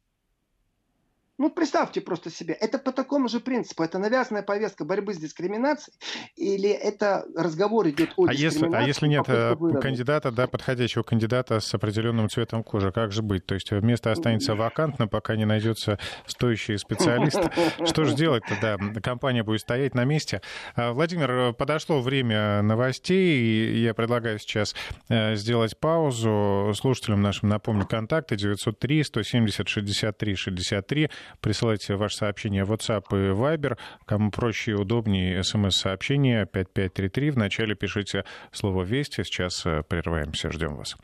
Ну, 1.41 1.49
представьте 1.49 2.03
просто 2.03 2.31
себе, 2.31 2.53
это 2.53 2.79
по 2.79 2.93
такому 2.93 3.27
же 3.27 3.41
принципу, 3.41 3.83
это 3.83 3.99
навязанная 3.99 4.43
повестка 4.43 4.85
борьбы 4.85 5.15
с 5.15 5.17
дискриминацией, 5.17 5.97
или 6.37 6.69
это 6.69 7.25
разговор 7.35 7.89
идет 7.89 8.13
о 8.19 8.27
а 8.29 8.35
если, 8.35 8.71
А 8.71 8.83
если 8.83 9.07
нет 9.07 9.25
э, 9.27 9.57
кандидата, 9.81 10.33
да, 10.33 10.47
подходящего 10.47 11.03
кандидата 11.03 11.61
с 11.61 11.73
определенным 11.73 12.29
цветом 12.29 12.63
кожи, 12.63 12.93
как 12.93 13.13
же 13.13 13.23
быть? 13.23 13.47
То 13.47 13.55
есть 13.55 13.73
место 13.73 14.13
останется 14.13 14.55
вакантно, 14.55 15.09
пока 15.09 15.35
не 15.35 15.47
найдется 15.47 15.99
стоящий 16.27 16.77
специалист. 16.77 17.41
Что 17.87 18.05
же 18.05 18.15
делать 18.15 18.43
тогда? 18.47 18.77
Компания 19.01 19.43
будет 19.43 19.63
стоять 19.63 19.95
на 19.95 20.05
месте. 20.05 20.43
А, 20.77 20.93
Владимир, 20.93 21.55
подошло 21.55 22.03
время 22.03 22.61
новостей, 22.61 23.41
и 23.41 23.83
я 23.83 23.95
предлагаю 23.95 24.39
сейчас 24.41 24.75
э, 25.09 25.37
сделать 25.37 25.81
паузу. 25.81 26.75
Слушателям 26.75 27.23
нашим 27.23 27.49
напомню 27.49 27.87
контакты 27.87 28.37
903 28.37 29.05
170 29.05 29.67
63 29.67 30.35
63 30.35 31.11
Присылайте 31.41 31.97
ваше 31.97 32.17
сообщение 32.17 32.65
в 32.65 32.73
WhatsApp 32.73 33.05
и 33.11 33.33
Viber. 33.33 33.79
Кому 34.05 34.31
проще 34.31 34.73
и 34.73 34.75
удобнее, 34.75 35.43
смс-сообщение 35.43 36.47
5533. 36.47 37.31
Вначале 37.31 37.75
пишите 37.75 38.25
слово 38.53 38.83
«Вести». 38.83 39.23
Сейчас 39.23 39.65
э, 39.67 39.83
прерываемся. 39.89 40.51
Ждем 40.51 40.77
вас. 40.77 40.97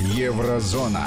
Еврозона. 0.00 1.06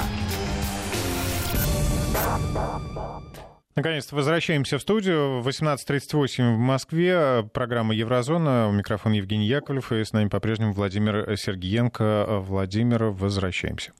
Наконец-то 3.76 4.16
возвращаемся 4.16 4.78
в 4.78 4.82
студию. 4.82 5.40
18.38 5.42 6.54
в 6.54 6.58
Москве. 6.58 7.48
Программа 7.54 7.94
«Еврозона». 7.94 8.68
У 8.68 8.72
микрофона 8.72 9.14
Евгений 9.14 9.46
Яковлев. 9.46 9.92
И 9.92 10.04
с 10.04 10.12
нами 10.12 10.28
по-прежнему 10.28 10.72
Владимир 10.72 11.36
Сергеенко. 11.36 12.40
Владимир, 12.40 13.04
возвращаемся. 13.04 13.92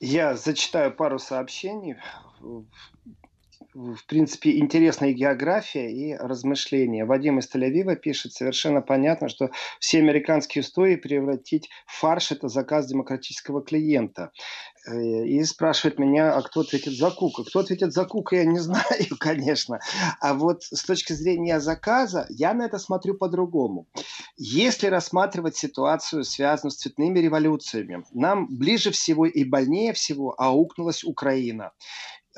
Я 0.00 0.36
зачитаю 0.36 0.92
пару 0.92 1.18
сообщений 1.18 1.96
в 3.74 4.06
принципе, 4.06 4.58
интересная 4.58 5.12
география 5.12 5.90
и 5.90 6.14
размышления. 6.14 7.04
Вадим 7.04 7.38
из 7.38 7.48
Тель-Авива 7.54 7.96
пишет, 7.96 8.32
совершенно 8.32 8.80
понятно, 8.80 9.28
что 9.28 9.50
все 9.78 9.98
американские 9.98 10.62
истории 10.62 10.96
превратить 10.96 11.68
в 11.86 12.00
фарш– 12.00 12.32
это 12.32 12.48
заказ 12.48 12.86
демократического 12.86 13.62
клиента. 13.62 14.32
Э, 14.88 15.24
и 15.26 15.42
спрашивает 15.44 15.98
меня, 15.98 16.34
а 16.34 16.42
кто 16.42 16.60
ответит 16.60 16.94
за 16.94 17.10
Кука? 17.10 17.44
Кто 17.44 17.60
ответит 17.60 17.92
за 17.92 18.04
Кука, 18.04 18.36
я 18.36 18.44
не 18.44 18.58
знаю, 18.60 18.84
конечно. 19.18 19.80
А 20.20 20.34
вот 20.34 20.64
с 20.64 20.82
точки 20.84 21.12
зрения 21.12 21.60
заказа, 21.60 22.26
я 22.30 22.54
на 22.54 22.64
это 22.64 22.78
смотрю 22.78 23.14
по-другому. 23.14 23.86
Если 24.36 24.86
рассматривать 24.86 25.56
ситуацию, 25.56 26.24
связанную 26.24 26.70
с 26.70 26.76
цветными 26.76 27.18
революциями, 27.18 28.04
нам 28.12 28.46
ближе 28.48 28.90
всего 28.90 29.26
и 29.26 29.44
больнее 29.44 29.92
всего 29.92 30.34
аукнулась 30.38 31.04
Украина. 31.04 31.72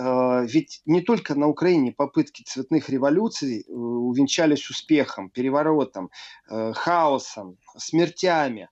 Э, 0.01 0.47
ведь 0.47 0.81
не 0.87 1.03
только 1.03 1.35
на 1.35 1.47
Украине 1.47 1.93
попытки 1.93 2.43
цветных 2.43 2.89
революций 2.89 3.67
э, 3.69 3.73
увенчались 3.73 4.71
успехом, 4.71 5.29
переворотом, 5.29 6.11
э, 6.49 6.73
хаосом, 6.73 7.59
смертями. 7.77 8.69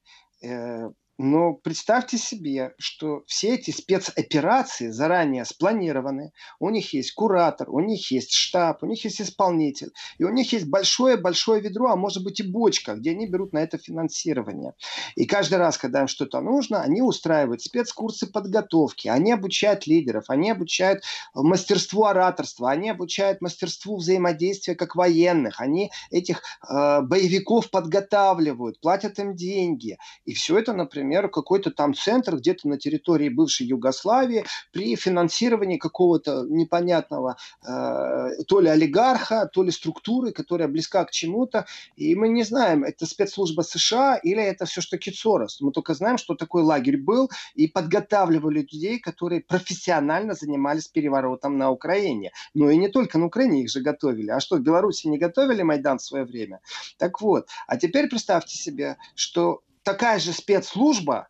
Но 1.18 1.54
представьте 1.54 2.16
себе, 2.16 2.74
что 2.78 3.24
все 3.26 3.56
эти 3.56 3.72
спецоперации 3.72 4.90
заранее 4.90 5.44
спланированы. 5.44 6.32
У 6.60 6.70
них 6.70 6.94
есть 6.94 7.10
куратор, 7.10 7.68
у 7.70 7.80
них 7.80 8.12
есть 8.12 8.32
штаб, 8.32 8.84
у 8.84 8.86
них 8.86 9.02
есть 9.02 9.20
исполнитель. 9.20 9.90
И 10.18 10.24
у 10.24 10.28
них 10.28 10.52
есть 10.52 10.66
большое-большое 10.66 11.60
ведро, 11.60 11.90
а 11.90 11.96
может 11.96 12.22
быть 12.22 12.38
и 12.38 12.44
бочка, 12.44 12.94
где 12.94 13.10
они 13.10 13.26
берут 13.26 13.52
на 13.52 13.58
это 13.58 13.78
финансирование. 13.78 14.74
И 15.16 15.26
каждый 15.26 15.58
раз, 15.58 15.76
когда 15.76 16.02
им 16.02 16.06
что-то 16.06 16.40
нужно, 16.40 16.82
они 16.82 17.02
устраивают 17.02 17.62
спецкурсы 17.62 18.30
подготовки, 18.30 19.08
они 19.08 19.32
обучают 19.32 19.88
лидеров, 19.88 20.26
они 20.28 20.52
обучают 20.52 21.02
мастерству 21.34 22.04
ораторства, 22.04 22.70
они 22.70 22.90
обучают 22.90 23.40
мастерству 23.40 23.96
взаимодействия 23.96 24.76
как 24.76 24.94
военных, 24.94 25.60
они 25.60 25.90
этих 26.12 26.42
э, 26.70 27.00
боевиков 27.02 27.72
подготавливают, 27.72 28.80
платят 28.80 29.18
им 29.18 29.34
деньги. 29.34 29.98
И 30.24 30.32
все 30.32 30.58
это, 30.58 30.72
например, 30.72 31.07
например, 31.08 31.30
какой-то 31.30 31.70
там 31.70 31.94
центр 31.94 32.36
где-то 32.36 32.68
на 32.68 32.78
территории 32.78 33.30
бывшей 33.30 33.66
Югославии 33.66 34.44
при 34.72 34.94
финансировании 34.96 35.78
какого-то 35.78 36.44
непонятного 36.48 37.36
э, 37.66 38.42
то 38.46 38.60
ли 38.60 38.68
олигарха, 38.68 39.48
то 39.52 39.62
ли 39.62 39.70
структуры, 39.70 40.32
которая 40.32 40.68
близка 40.68 41.04
к 41.04 41.10
чему-то. 41.10 41.64
И 41.96 42.14
мы 42.14 42.28
не 42.28 42.44
знаем, 42.44 42.84
это 42.84 43.06
спецслужба 43.06 43.62
США 43.62 44.16
или 44.16 44.42
это 44.42 44.66
все-таки 44.66 45.10
Сорос. 45.10 45.60
Мы 45.60 45.72
только 45.72 45.94
знаем, 45.94 46.18
что 46.18 46.34
такой 46.34 46.62
лагерь 46.62 46.98
был 46.98 47.30
и 47.54 47.66
подготавливали 47.66 48.60
людей, 48.60 48.98
которые 48.98 49.40
профессионально 49.40 50.34
занимались 50.34 50.88
переворотом 50.88 51.56
на 51.56 51.70
Украине. 51.70 52.32
Но 52.54 52.70
и 52.70 52.76
не 52.76 52.88
только 52.88 53.18
на 53.18 53.26
Украине 53.26 53.62
их 53.62 53.70
же 53.70 53.80
готовили. 53.80 54.30
А 54.30 54.40
что, 54.40 54.56
в 54.56 54.60
Беларуси 54.60 55.08
не 55.08 55.18
готовили 55.18 55.62
Майдан 55.62 55.98
в 55.98 56.02
свое 56.02 56.24
время? 56.24 56.60
Так 56.98 57.20
вот, 57.20 57.48
а 57.66 57.76
теперь 57.76 58.08
представьте 58.08 58.56
себе, 58.56 58.96
что 59.14 59.62
такая 59.88 60.18
же 60.18 60.34
спецслужба 60.34 61.28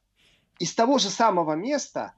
из 0.58 0.74
того 0.74 0.98
же 0.98 1.10
самого 1.10 1.52
места 1.52 2.14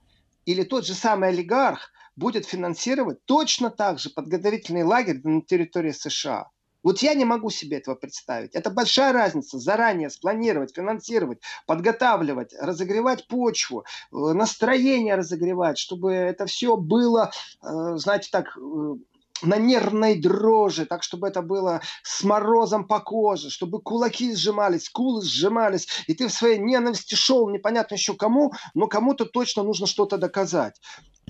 или 0.46 0.62
тот 0.62 0.87
же 0.87 0.94
самый 0.94 1.29
олигарх 1.29 1.90
будет 2.16 2.46
финансировать 2.46 3.22
точно 3.26 3.68
так 3.68 3.98
же 3.98 4.09
подготовительный 4.09 4.83
лагерь 4.83 5.20
на 5.22 5.42
территории 5.42 5.92
США. 5.92 6.48
Вот 6.83 7.00
я 7.03 7.12
не 7.12 7.26
могу 7.26 7.50
себе 7.50 7.76
этого 7.76 7.94
представить. 7.94 8.55
Это 8.55 8.70
большая 8.70 9.12
разница. 9.12 9.59
Заранее 9.59 10.09
спланировать, 10.09 10.74
финансировать, 10.74 11.42
подготавливать, 11.66 12.55
разогревать 12.59 13.29
почву, 13.29 13.85
э, 14.11 14.16
настроение 14.16 15.16
разогревать, 15.16 15.76
чтобы 15.76 16.14
это 16.14 16.46
все 16.46 16.79
было, 16.79 17.33
э, 17.62 17.96
знаете, 17.96 18.31
так 18.33 18.57
э, 18.57 18.94
на 19.42 19.57
нервной 19.57 20.20
дрожи, 20.20 20.87
так, 20.87 21.03
чтобы 21.03 21.29
это 21.29 21.42
было 21.42 21.81
с 22.03 22.22
морозом 22.22 22.87
по 22.87 23.00
коже, 23.00 23.50
чтобы 23.50 23.81
кулаки 23.81 24.35
сжимались, 24.35 24.85
скулы 24.85 25.22
сжимались, 25.22 25.88
и 26.07 26.14
ты 26.14 26.29
в 26.29 26.33
своей 26.33 26.59
ненависти 26.59 27.14
шел 27.14 27.48
непонятно 27.50 27.94
еще 27.94 28.14
кому, 28.14 28.53
но 28.74 28.87
кому-то 28.87 29.24
точно 29.24 29.62
нужно 29.62 29.87
что-то 29.87 30.18
доказать. 30.18 30.81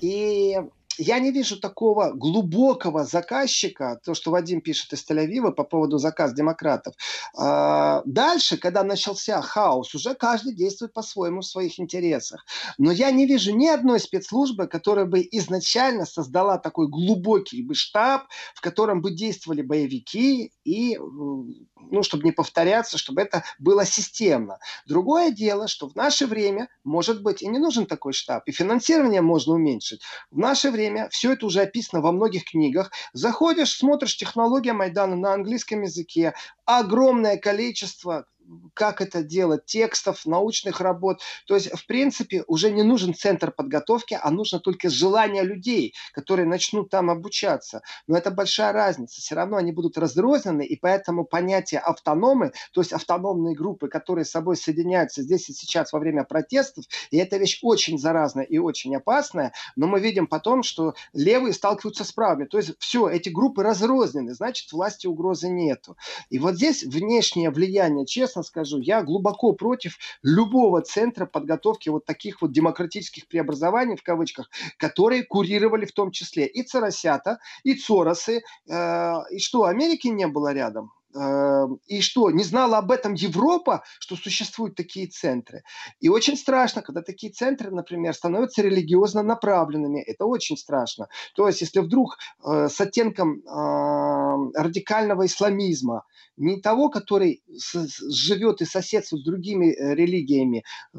И 0.01 0.57
я 0.97 1.19
не 1.19 1.31
вижу 1.31 1.59
такого 1.59 2.11
глубокого 2.11 3.03
заказчика, 3.05 3.99
то, 4.03 4.13
что 4.13 4.31
Вадим 4.31 4.61
пишет 4.61 4.93
из 4.93 5.09
Тель-Авива 5.09 5.51
по 5.51 5.63
поводу 5.63 5.97
заказ 5.97 6.33
демократов. 6.33 6.95
А, 7.35 8.01
дальше, 8.05 8.57
когда 8.57 8.83
начался 8.83 9.41
хаос, 9.41 9.93
уже 9.95 10.15
каждый 10.15 10.53
действует 10.53 10.93
по-своему 10.93 11.41
в 11.41 11.45
своих 11.45 11.79
интересах. 11.79 12.45
Но 12.77 12.91
я 12.91 13.11
не 13.11 13.25
вижу 13.25 13.55
ни 13.55 13.67
одной 13.67 13.99
спецслужбы, 13.99 14.67
которая 14.67 15.05
бы 15.05 15.27
изначально 15.31 16.05
создала 16.05 16.57
такой 16.57 16.87
глубокий 16.87 17.61
бы 17.61 17.75
штаб, 17.75 18.23
в 18.53 18.61
котором 18.61 19.01
бы 19.01 19.11
действовали 19.11 19.61
боевики 19.61 20.51
и, 20.63 20.97
ну, 20.97 22.03
чтобы 22.03 22.23
не 22.23 22.31
повторяться, 22.31 22.97
чтобы 22.97 23.21
это 23.21 23.43
было 23.59 23.85
системно. 23.85 24.59
Другое 24.87 25.31
дело, 25.31 25.67
что 25.67 25.87
в 25.87 25.95
наше 25.95 26.27
время, 26.27 26.67
может 26.83 27.21
быть, 27.23 27.41
и 27.41 27.47
не 27.47 27.59
нужен 27.59 27.85
такой 27.85 28.13
штаб, 28.13 28.47
и 28.47 28.51
финансирование 28.51 29.21
можно 29.21 29.53
уменьшить. 29.53 30.01
В 30.31 30.37
наше 30.37 30.71
время 30.71 30.90
время, 30.91 31.09
все 31.09 31.33
это 31.33 31.45
уже 31.45 31.61
описано 31.61 32.01
во 32.01 32.11
многих 32.11 32.45
книгах. 32.45 32.91
Заходишь, 33.13 33.75
смотришь 33.77 34.17
технология 34.17 34.73
Майдана 34.73 35.15
на 35.15 35.33
английском 35.33 35.81
языке, 35.81 36.33
огромное 36.65 37.37
количество 37.37 38.25
как 38.73 39.01
это 39.01 39.23
делать, 39.23 39.65
текстов, 39.65 40.25
научных 40.25 40.81
работ. 40.81 41.21
То 41.47 41.55
есть, 41.55 41.71
в 41.71 41.85
принципе, 41.85 42.43
уже 42.47 42.71
не 42.71 42.83
нужен 42.83 43.13
центр 43.13 43.51
подготовки, 43.51 44.17
а 44.21 44.29
нужно 44.31 44.59
только 44.59 44.89
желание 44.89 45.43
людей, 45.43 45.93
которые 46.13 46.45
начнут 46.45 46.89
там 46.89 47.09
обучаться. 47.09 47.81
Но 48.07 48.17
это 48.17 48.31
большая 48.31 48.73
разница. 48.73 49.21
Все 49.21 49.35
равно 49.35 49.57
они 49.57 49.71
будут 49.71 49.97
разрознены, 49.97 50.65
и 50.65 50.75
поэтому 50.75 51.25
понятие 51.25 51.79
автономы, 51.79 52.51
то 52.73 52.81
есть 52.81 52.93
автономные 52.93 53.55
группы, 53.55 53.87
которые 53.87 54.25
с 54.25 54.31
собой 54.31 54.55
соединяются 54.55 55.21
здесь 55.21 55.49
и 55.49 55.53
сейчас 55.53 55.93
во 55.93 55.99
время 55.99 56.23
протестов, 56.23 56.85
и 57.11 57.17
эта 57.17 57.37
вещь 57.37 57.59
очень 57.61 57.97
заразная 57.97 58.45
и 58.45 58.57
очень 58.57 58.95
опасная, 58.95 59.53
но 59.75 59.87
мы 59.87 59.99
видим 59.99 60.27
потом, 60.27 60.63
что 60.63 60.93
левые 61.13 61.53
сталкиваются 61.53 62.03
с 62.03 62.11
правыми. 62.11 62.45
То 62.45 62.57
есть 62.57 62.73
все, 62.79 63.09
эти 63.09 63.29
группы 63.29 63.63
разрознены, 63.63 64.33
значит, 64.33 64.71
власти 64.71 65.07
угрозы 65.07 65.49
нету. 65.49 65.97
И 66.29 66.39
вот 66.39 66.55
здесь 66.55 66.83
внешнее 66.83 67.49
влияние, 67.49 68.05
честно 68.05 68.40
честно 68.41 68.43
скажу, 68.43 68.79
я 68.79 69.03
глубоко 69.03 69.53
против 69.53 69.97
любого 70.23 70.81
центра 70.81 71.25
подготовки 71.25 71.89
вот 71.89 72.05
таких 72.05 72.41
вот 72.41 72.51
демократических 72.51 73.27
преобразований, 73.27 73.95
в 73.95 74.03
кавычках, 74.03 74.49
которые 74.77 75.23
курировали 75.23 75.85
в 75.85 75.91
том 75.91 76.11
числе 76.11 76.45
и 76.45 76.63
Царосята, 76.63 77.39
и 77.63 77.75
Цоросы. 77.75 78.41
Э, 78.69 79.21
и 79.31 79.39
что, 79.39 79.63
Америки 79.63 80.07
не 80.07 80.27
было 80.27 80.53
рядом? 80.53 80.91
Эм, 81.13 81.79
и 81.87 82.01
что, 82.01 82.31
не 82.31 82.43
знала 82.43 82.77
об 82.77 82.91
этом 82.91 83.13
Европа, 83.13 83.83
что 83.99 84.15
существуют 84.15 84.75
такие 84.75 85.07
центры? 85.07 85.63
И 85.99 86.09
очень 86.09 86.37
страшно, 86.37 86.81
когда 86.81 87.01
такие 87.01 87.31
центры, 87.33 87.71
например, 87.71 88.13
становятся 88.13 88.61
религиозно 88.61 89.23
направленными. 89.23 90.01
Это 90.01 90.25
очень 90.25 90.57
страшно. 90.57 91.07
То 91.35 91.47
есть, 91.47 91.61
если 91.61 91.79
вдруг 91.79 92.17
э, 92.45 92.69
с 92.69 92.79
оттенком 92.79 93.39
э, 93.39 94.61
радикального 94.61 95.25
исламизма, 95.25 96.03
не 96.37 96.59
того, 96.59 96.89
который 96.89 97.43
живет 97.47 98.61
и 98.61 98.65
соседствует 98.65 99.21
с 99.21 99.25
другими 99.25 99.73
э, 99.73 99.95
религиями 99.95 100.63
э, 100.93 100.97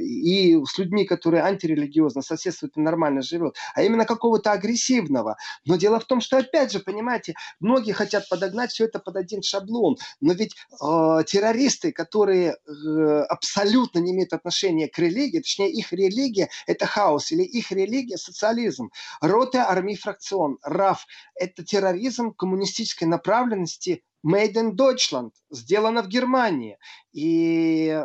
и 0.00 0.62
с 0.64 0.78
людьми, 0.78 1.04
которые 1.04 1.42
антирелигиозно 1.42 2.22
соседствуют 2.22 2.76
и 2.76 2.80
нормально 2.80 3.22
живет, 3.22 3.56
а 3.74 3.82
именно 3.82 4.04
какого-то 4.04 4.52
агрессивного. 4.52 5.36
Но 5.64 5.76
дело 5.76 6.00
в 6.00 6.04
том, 6.04 6.20
что 6.20 6.38
опять 6.38 6.72
же, 6.72 6.80
понимаете, 6.80 7.34
многие 7.60 7.92
хотят 7.92 8.28
подогнать 8.28 8.72
все 8.72 8.84
это 8.84 8.98
под 8.98 9.16
один 9.16 9.40
шаблон, 9.44 9.96
но 10.20 10.32
ведь 10.32 10.54
э, 10.54 11.24
террористы, 11.26 11.92
которые 11.92 12.54
э, 12.54 13.22
абсолютно 13.28 13.98
не 13.98 14.12
имеют 14.12 14.32
отношения 14.32 14.88
к 14.88 14.98
религии, 14.98 15.38
точнее 15.38 15.70
их 15.70 15.92
религия 15.92 16.48
это 16.66 16.86
хаос 16.86 17.32
или 17.32 17.42
их 17.42 17.70
религия 17.72 18.16
социализм. 18.16 18.90
Роте 19.20 19.58
армии 19.58 19.94
фракцион, 19.94 20.58
РАФ– 20.62 21.06
это 21.34 21.64
терроризм 21.64 22.32
коммунистической 22.32 23.08
направленности 23.08 24.02
Made 24.24 24.54
in 24.54 24.72
Deutschland, 24.72 25.32
сделано 25.50 26.02
в 26.02 26.08
Германии. 26.08 26.78
И 27.12 28.02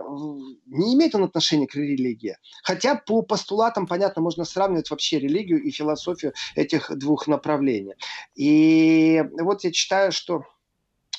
не 0.66 0.94
имеет 0.96 1.16
он 1.16 1.24
отношения 1.24 1.66
к 1.66 1.76
религии. 1.76 2.36
Хотя 2.64 2.96
по 2.96 3.22
постулатам, 3.22 3.88
понятно, 3.88 4.22
можно 4.22 4.44
сравнивать 4.44 4.92
вообще 4.92 5.20
религию 5.20 5.64
и 5.64 5.72
философию 5.72 6.34
этих 6.56 6.92
двух 6.98 7.28
направлений. 7.28 7.96
И 8.36 9.24
вот 9.40 9.64
я 9.64 9.72
читаю, 9.72 10.12
что 10.12 10.44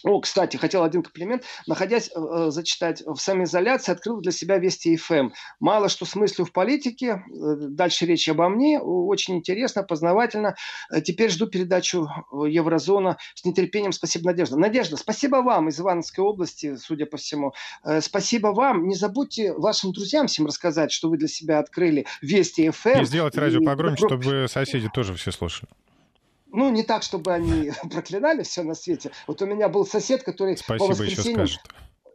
о, 0.04 0.20
кстати, 0.20 0.56
хотел 0.56 0.82
один 0.82 1.02
комплимент. 1.02 1.44
Находясь, 1.66 2.10
э, 2.14 2.20
э, 2.20 2.50
зачитать, 2.50 3.02
в 3.06 3.16
самоизоляции, 3.16 3.92
открыл 3.92 4.20
для 4.20 4.32
себя 4.32 4.58
Вести 4.58 4.96
ФМ. 4.96 5.14
Эм. 5.14 5.32
Мало 5.58 5.88
что 5.88 6.06
смыслю 6.06 6.44
в 6.44 6.52
политике. 6.52 7.22
Э, 7.30 7.56
дальше 7.68 8.06
речь 8.06 8.28
обо 8.28 8.48
мне. 8.48 8.80
Очень 8.80 9.36
интересно, 9.36 9.82
познавательно. 9.82 10.54
Э, 10.90 11.00
теперь 11.00 11.30
жду 11.30 11.46
передачу 11.46 12.08
Еврозона 12.32 13.18
с 13.34 13.44
нетерпением. 13.44 13.92
Спасибо, 13.92 14.26
Надежда. 14.26 14.56
Надежда, 14.56 14.96
спасибо 14.96 15.36
вам 15.36 15.68
из 15.68 15.80
Ивановской 15.80 16.24
области, 16.24 16.76
судя 16.76 17.06
по 17.06 17.16
всему. 17.16 17.52
Э, 17.84 18.00
спасибо 18.00 18.48
вам. 18.48 18.88
Не 18.88 18.94
забудьте 18.94 19.52
вашим 19.52 19.92
друзьям 19.92 20.26
всем 20.26 20.46
рассказать, 20.46 20.92
что 20.92 21.08
вы 21.08 21.18
для 21.18 21.28
себя 21.28 21.58
открыли 21.58 22.06
Вести 22.22 22.70
ФМ. 22.70 22.88
Эм. 22.90 23.02
И 23.02 23.04
сделать 23.04 23.36
радио 23.36 23.60
погромче, 23.62 24.06
чтобы 24.06 24.46
соседи 24.48 24.88
тоже 24.92 25.14
все 25.14 25.32
слушали 25.32 25.68
ну, 26.52 26.70
не 26.70 26.82
так, 26.82 27.02
чтобы 27.02 27.32
они 27.32 27.72
проклинали 27.90 28.42
все 28.42 28.62
на 28.62 28.74
свете. 28.74 29.10
Вот 29.26 29.42
у 29.42 29.46
меня 29.46 29.68
был 29.68 29.86
сосед, 29.86 30.22
который 30.22 30.56
Спасибо, 30.56 30.86
по 30.86 30.90
воскресеньям 30.90 31.48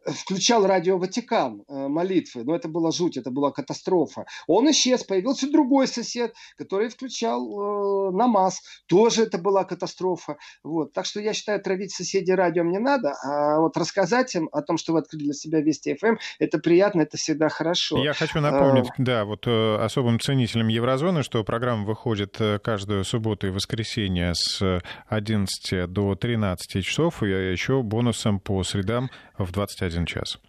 включал 0.06 0.66
радио 0.66 0.98
Ватикан 0.98 1.64
э, 1.68 1.88
молитвы, 1.88 2.44
но 2.44 2.56
это 2.56 2.68
была 2.68 2.92
жуть, 2.92 3.18
это 3.18 3.32
была 3.32 3.52
катастрофа. 3.52 4.26
Он 4.48 4.70
исчез, 4.72 5.04
появился 5.04 5.52
другой 5.52 5.88
сосед, 5.88 6.34
который 6.58 6.90
включал 6.90 8.10
э, 8.10 8.12
намаз, 8.12 8.62
тоже 8.88 9.24
это 9.24 9.38
была 9.38 9.64
катастрофа. 9.64 10.38
Вот. 10.64 10.94
Так 10.94 11.06
что 11.06 11.20
я 11.20 11.34
считаю, 11.34 11.62
травить 11.62 11.94
соседей 11.94 12.34
радиом 12.34 12.72
не 12.72 12.80
надо, 12.80 13.14
а 13.24 13.60
вот 13.60 13.78
рассказать 13.78 14.36
им 14.36 14.50
о 14.52 14.62
том, 14.62 14.78
что 14.78 14.94
вы 14.94 15.00
открыли 15.00 15.26
для 15.26 15.34
себя 15.34 15.62
Вести 15.62 15.96
ФМ, 15.96 16.08
эм, 16.08 16.20
это 16.40 16.60
приятно, 16.60 17.02
это 17.02 17.18
всегда 17.18 17.50
хорошо. 17.50 17.98
Я 18.04 18.14
хочу 18.14 18.40
напомнить, 18.40 18.90
а... 18.90 18.94
да, 18.98 19.26
вот 19.26 19.48
э, 19.48 19.78
особым 19.78 20.20
ценителям 20.20 20.68
Еврозоны, 20.68 21.24
что 21.24 21.44
программа 21.44 21.86
выходит 21.86 22.36
э, 22.40 22.60
каждую 22.60 23.04
субботу 23.04 23.48
и 23.48 23.50
воскресенье 23.50 24.34
с 24.36 24.82
11 25.08 25.92
до 25.92 26.16
13 26.16 26.86
часов, 26.86 27.24
и 27.24 27.28
еще 27.28 27.82
бонусом 27.82 28.40
по 28.40 28.64
средам 28.64 29.10
в 29.38 29.52
21 29.52 30.06
час. 30.06 30.40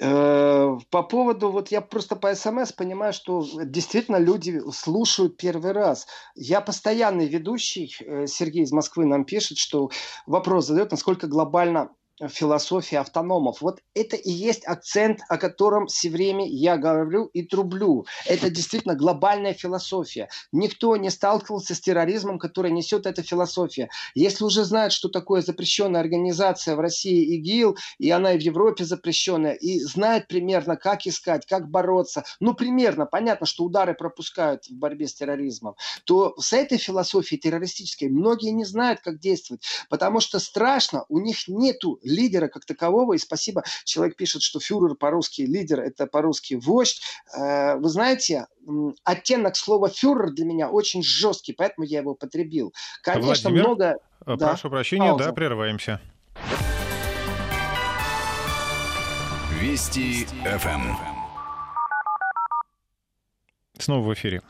Э, 0.00 0.78
по 0.90 1.02
поводу, 1.02 1.50
вот 1.50 1.68
я 1.68 1.80
просто 1.80 2.16
по 2.16 2.34
СМС 2.34 2.72
понимаю, 2.72 3.12
что 3.12 3.44
действительно 3.64 4.16
люди 4.16 4.60
слушают 4.72 5.36
первый 5.36 5.72
раз. 5.72 6.06
Я 6.34 6.60
постоянный 6.60 7.28
ведущий, 7.28 7.94
э, 8.00 8.26
Сергей 8.26 8.62
из 8.62 8.72
Москвы 8.72 9.04
нам 9.04 9.24
пишет, 9.24 9.58
что 9.58 9.90
вопрос 10.26 10.66
задает, 10.66 10.90
насколько 10.90 11.26
глобально 11.26 11.90
философии 12.28 12.96
автономов. 12.96 13.60
Вот 13.60 13.80
это 13.94 14.16
и 14.16 14.30
есть 14.30 14.66
акцент, 14.66 15.20
о 15.28 15.38
котором 15.38 15.86
все 15.86 16.10
время 16.10 16.46
я 16.46 16.76
говорю 16.76 17.26
и 17.26 17.42
трублю. 17.42 18.06
Это 18.26 18.50
действительно 18.50 18.94
глобальная 18.94 19.54
философия. 19.54 20.28
Никто 20.52 20.96
не 20.96 21.10
сталкивался 21.10 21.74
с 21.74 21.80
терроризмом, 21.80 22.38
который 22.38 22.70
несет 22.70 23.06
эта 23.06 23.22
философия. 23.22 23.88
Если 24.14 24.44
уже 24.44 24.64
знают, 24.64 24.92
что 24.92 25.08
такое 25.08 25.42
запрещенная 25.42 26.00
организация 26.00 26.76
в 26.76 26.80
России 26.80 27.36
ИГИЛ, 27.36 27.76
и 27.98 28.10
она 28.10 28.32
и 28.32 28.38
в 28.38 28.42
Европе 28.42 28.84
запрещенная, 28.84 29.54
и 29.54 29.80
знают 29.80 30.28
примерно, 30.28 30.76
как 30.76 31.06
искать, 31.06 31.46
как 31.46 31.68
бороться, 31.68 32.24
ну, 32.40 32.54
примерно, 32.54 33.06
понятно, 33.06 33.46
что 33.46 33.64
удары 33.64 33.94
пропускают 33.94 34.66
в 34.66 34.74
борьбе 34.74 35.06
с 35.06 35.14
терроризмом, 35.14 35.74
то 36.04 36.34
с 36.38 36.52
этой 36.52 36.78
философией 36.78 37.40
террористической 37.40 38.08
многие 38.08 38.50
не 38.50 38.64
знают, 38.64 39.00
как 39.00 39.18
действовать, 39.18 39.62
потому 39.88 40.20
что 40.20 40.38
страшно, 40.38 41.04
у 41.08 41.18
них 41.18 41.48
нету 41.48 41.98
лидера 42.10 42.48
как 42.48 42.64
такового. 42.64 43.14
И 43.14 43.18
спасибо, 43.18 43.64
человек 43.84 44.16
пишет, 44.16 44.42
что 44.42 44.60
фюрер 44.60 44.94
по-русски 44.94 45.42
лидер, 45.42 45.80
это 45.80 46.06
по-русски 46.06 46.54
вождь. 46.54 47.02
Э, 47.34 47.76
вы 47.76 47.88
знаете, 47.88 48.46
оттенок 49.04 49.56
слова 49.56 49.88
фюрер 49.88 50.30
для 50.30 50.44
меня 50.44 50.68
очень 50.68 51.02
жесткий, 51.02 51.52
поэтому 51.52 51.86
я 51.86 52.00
его 52.00 52.14
потребил. 52.14 52.74
Конечно, 53.02 53.50
Владимир, 53.50 53.62
много... 53.68 53.96
Э, 54.26 54.36
прошу 54.36 54.68
да, 54.68 54.68
прощения, 54.68 55.10
пауза. 55.10 55.24
да, 55.24 55.32
прерываемся. 55.32 56.00
Вести 59.60 60.26
ФМ. 60.44 60.96
Снова 63.78 64.08
в 64.08 64.14
эфире. 64.14 64.42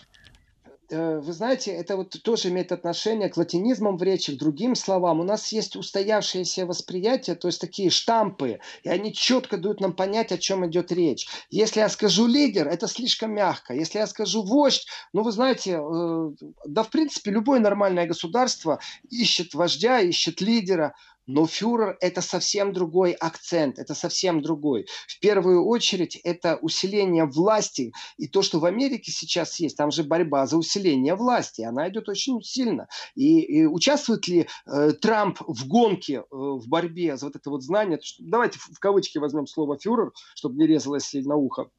Э, 0.91 1.21
вы 1.21 1.33
знаете, 1.33 1.71
это 1.71 1.97
вот 1.97 2.17
тоже 2.23 2.49
имеет 2.49 2.73
отношение 2.73 3.29
к 3.29 3.37
латинизмам 3.37 3.97
в 3.97 4.03
речи, 4.03 4.35
к 4.35 4.39
другим 4.39 4.75
словам. 4.75 5.21
У 5.21 5.23
нас 5.23 5.53
есть 5.53 5.77
устоявшееся 5.77 6.67
восприятие, 6.67 7.37
то 7.37 7.49
есть 7.49 7.61
такие 7.61 7.91
штампы, 7.91 8.59
и 8.83 8.89
они 8.89 9.13
четко 9.13 9.57
дают 9.57 9.81
нам 9.81 9.95
понять, 9.95 10.33
о 10.33 10.39
чем 10.39 10.67
идет 10.67 10.91
речь. 10.91 11.29
Если 11.51 11.81
я 11.81 11.89
скажу 11.89 12.27
лидер, 12.27 12.67
это 12.67 12.89
слишком 12.89 13.33
мягко. 13.33 13.73
Если 13.73 13.99
я 13.99 14.07
скажу 14.07 14.43
вождь, 14.43 14.87
ну 15.13 15.23
вы 15.23 15.31
знаете, 15.31 15.81
э, 15.81 16.31
да 16.67 16.83
в 16.83 16.91
принципе 16.91 17.31
любое 17.31 17.61
нормальное 17.61 18.07
государство 18.07 18.81
ищет 19.09 19.55
вождя, 19.55 20.01
ищет 20.01 20.41
лидера. 20.41 20.95
Но 21.33 21.47
фюрер– 21.47 21.97
это 22.01 22.23
совсем 22.23 22.73
другой 22.73 23.13
акцент, 23.13 23.79
это 23.79 23.95
совсем 23.95 24.43
другой. 24.43 24.87
В 25.07 25.21
первую 25.21 25.65
очередь 25.65 26.17
это 26.25 26.59
усиление 26.61 27.25
власти. 27.25 27.93
И 28.17 28.27
то, 28.27 28.43
что 28.43 28.59
в 28.59 28.65
Америке 28.65 29.13
сейчас 29.13 29.61
есть, 29.61 29.77
там 29.77 29.93
же 29.93 30.03
борьба 30.03 30.47
за 30.47 30.57
усиление 30.57 31.15
власти, 31.15 31.63
она 31.63 31.89
идет 31.89 32.09
очень 32.09 32.43
сильно. 32.43 32.89
И, 33.15 33.41
и 33.43 33.65
участвует 33.65 34.27
ли 34.27 34.49
э, 34.67 34.91
Трамп 35.01 35.39
в 35.47 35.69
гонке, 35.69 36.15
э, 36.15 36.25
в 36.31 36.67
борьбе 36.67 37.17
за 37.17 37.27
вот 37.27 37.37
это 37.37 37.49
вот 37.49 37.63
знание? 37.63 38.01
Давайте 38.19 38.59
в, 38.59 38.75
в 38.75 38.79
кавычки 38.81 39.19
возьмем 39.19 39.47
слово 39.47 39.79
фюрер, 39.79 40.11
чтобы 40.35 40.57
не 40.57 40.67
резалось 40.67 41.13
на 41.15 41.37
ухо. 41.37 41.71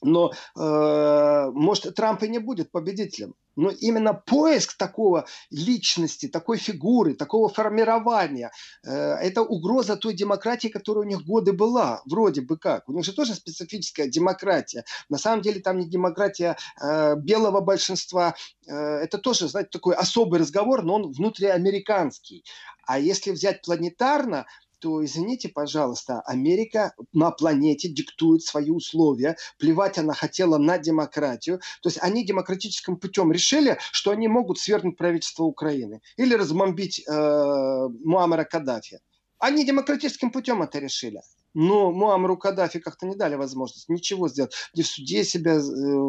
Но, 0.00 0.30
э, 0.56 1.50
может, 1.52 1.92
Трамп 1.96 2.22
и 2.22 2.28
не 2.28 2.38
будет 2.38 2.70
победителем. 2.70 3.34
Но 3.56 3.70
именно 3.70 4.14
поиск 4.14 4.76
такого 4.76 5.26
личности, 5.50 6.28
такой 6.28 6.58
фигуры, 6.58 7.14
такого 7.14 7.48
формирования, 7.48 8.52
э, 8.84 8.90
это 8.92 9.42
угроза 9.42 9.96
той 9.96 10.14
демократии, 10.14 10.68
которая 10.68 11.04
у 11.04 11.08
них 11.08 11.24
годы 11.24 11.52
была, 11.52 12.02
вроде 12.04 12.42
бы 12.42 12.58
как. 12.58 12.88
У 12.88 12.92
них 12.92 13.04
же 13.04 13.12
тоже 13.12 13.34
специфическая 13.34 14.08
демократия. 14.08 14.84
На 15.08 15.18
самом 15.18 15.42
деле 15.42 15.60
там 15.60 15.78
не 15.78 15.88
демократия 15.88 16.56
э, 16.80 17.16
белого 17.16 17.60
большинства, 17.60 18.34
э, 18.66 18.74
это 18.74 19.18
тоже, 19.18 19.48
знаете, 19.48 19.70
такой 19.72 19.94
особый 19.94 20.40
разговор, 20.40 20.82
но 20.82 20.96
он 20.96 21.12
внутриамериканский. 21.12 22.44
А 22.86 22.98
если 22.98 23.32
взять 23.32 23.62
планетарно, 23.62 24.46
то, 24.78 25.04
извините, 25.04 25.48
пожалуйста, 25.48 26.20
Америка 26.22 26.94
на 27.12 27.30
планете 27.30 27.88
диктует 27.88 28.42
свои 28.42 28.70
условия. 28.70 29.36
Плевать 29.58 29.98
она 29.98 30.14
хотела 30.14 30.58
на 30.58 30.78
демократию. 30.78 31.60
То 31.82 31.88
есть 31.88 31.98
они 32.02 32.24
демократическим 32.24 32.96
путем 32.96 33.32
решили, 33.32 33.78
что 33.92 34.10
они 34.10 34.28
могут 34.28 34.58
свергнуть 34.58 34.96
правительство 34.96 35.44
Украины 35.44 36.00
или 36.16 36.34
размомбить 36.34 37.02
э, 37.06 37.88
Муаммара 38.04 38.44
Каддафи. 38.44 39.00
Они 39.38 39.64
демократическим 39.64 40.30
путем 40.30 40.62
это 40.62 40.78
решили. 40.78 41.20
Но 41.58 41.90
Муамру 41.90 42.36
Каддафи 42.36 42.80
как-то 42.80 43.06
не 43.06 43.16
дали 43.16 43.34
возможность 43.34 43.88
ничего 43.88 44.28
сделать, 44.28 44.52
ни 44.74 44.82
в 44.82 44.86
суде 44.86 45.24
себя 45.24 45.54
э, 45.54 45.60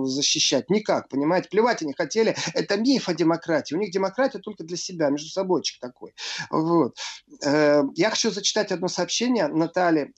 защищать, 0.04 0.70
никак, 0.70 1.08
понимаете? 1.08 1.48
Плевать 1.48 1.82
они 1.82 1.94
хотели. 1.94 2.36
Это 2.54 2.76
миф 2.76 3.08
о 3.08 3.14
демократии. 3.14 3.74
У 3.74 3.78
них 3.78 3.92
демократия 3.92 4.40
только 4.40 4.66
для 4.66 4.76
себя, 4.76 5.10
между 5.10 5.30
собойчик 5.30 5.80
такой. 5.80 6.14
Вот. 6.50 6.98
Э, 7.46 7.84
я 7.96 8.10
хочу 8.10 8.30
зачитать 8.30 8.74
одно 8.74 8.90
сообщение 8.90 9.48
Натальи. 9.48 10.14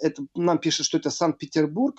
Это 0.00 0.22
нам 0.36 0.58
пишет, 0.58 0.86
что 0.86 0.98
это 0.98 1.10
Санкт-Петербург. 1.10 1.98